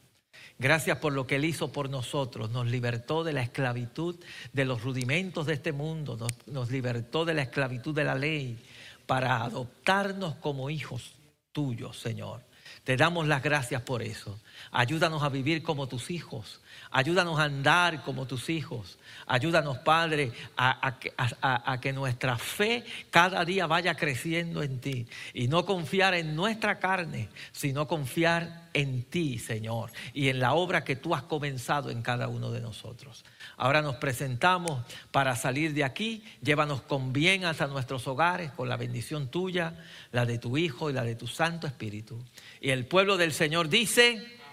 [0.59, 2.51] Gracias por lo que Él hizo por nosotros.
[2.51, 4.17] Nos libertó de la esclavitud,
[4.53, 6.17] de los rudimentos de este mundo.
[6.47, 8.59] Nos, libertó de la esclavitud de la ley
[9.07, 11.13] para adoptarnos como hijos
[11.53, 12.41] tuyos, Señor.
[12.85, 14.39] Te damos las gracias por eso.
[14.71, 16.61] Ayúdanos a vivir como tus hijos.
[16.97, 18.99] Ayúdanos a andar como tus hijos.
[19.27, 25.09] Ayúdanos, Padre, a, que nuestra fe cada día vaya creciendo en ti.
[25.33, 29.91] Y no confiar en nuestra carne, sino confiar en ti, Señor.
[30.13, 33.25] Y en la obra que tú has comenzado en cada uno de nosotros.
[33.57, 36.23] Ahora nos presentamos para salir de aquí.
[36.43, 39.75] Llévanos con bien hasta nuestros hogares, con la bendición tuya,
[40.13, 42.23] la de tu Hijo y la de tu Santo Espíritu.
[42.61, 44.44] Y el pueblo del Señor dice...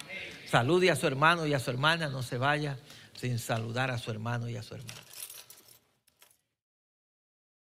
[0.51, 2.77] Salude a su hermano y a su hermana, no se vaya
[3.15, 4.99] sin saludar a su hermano y a su hermana.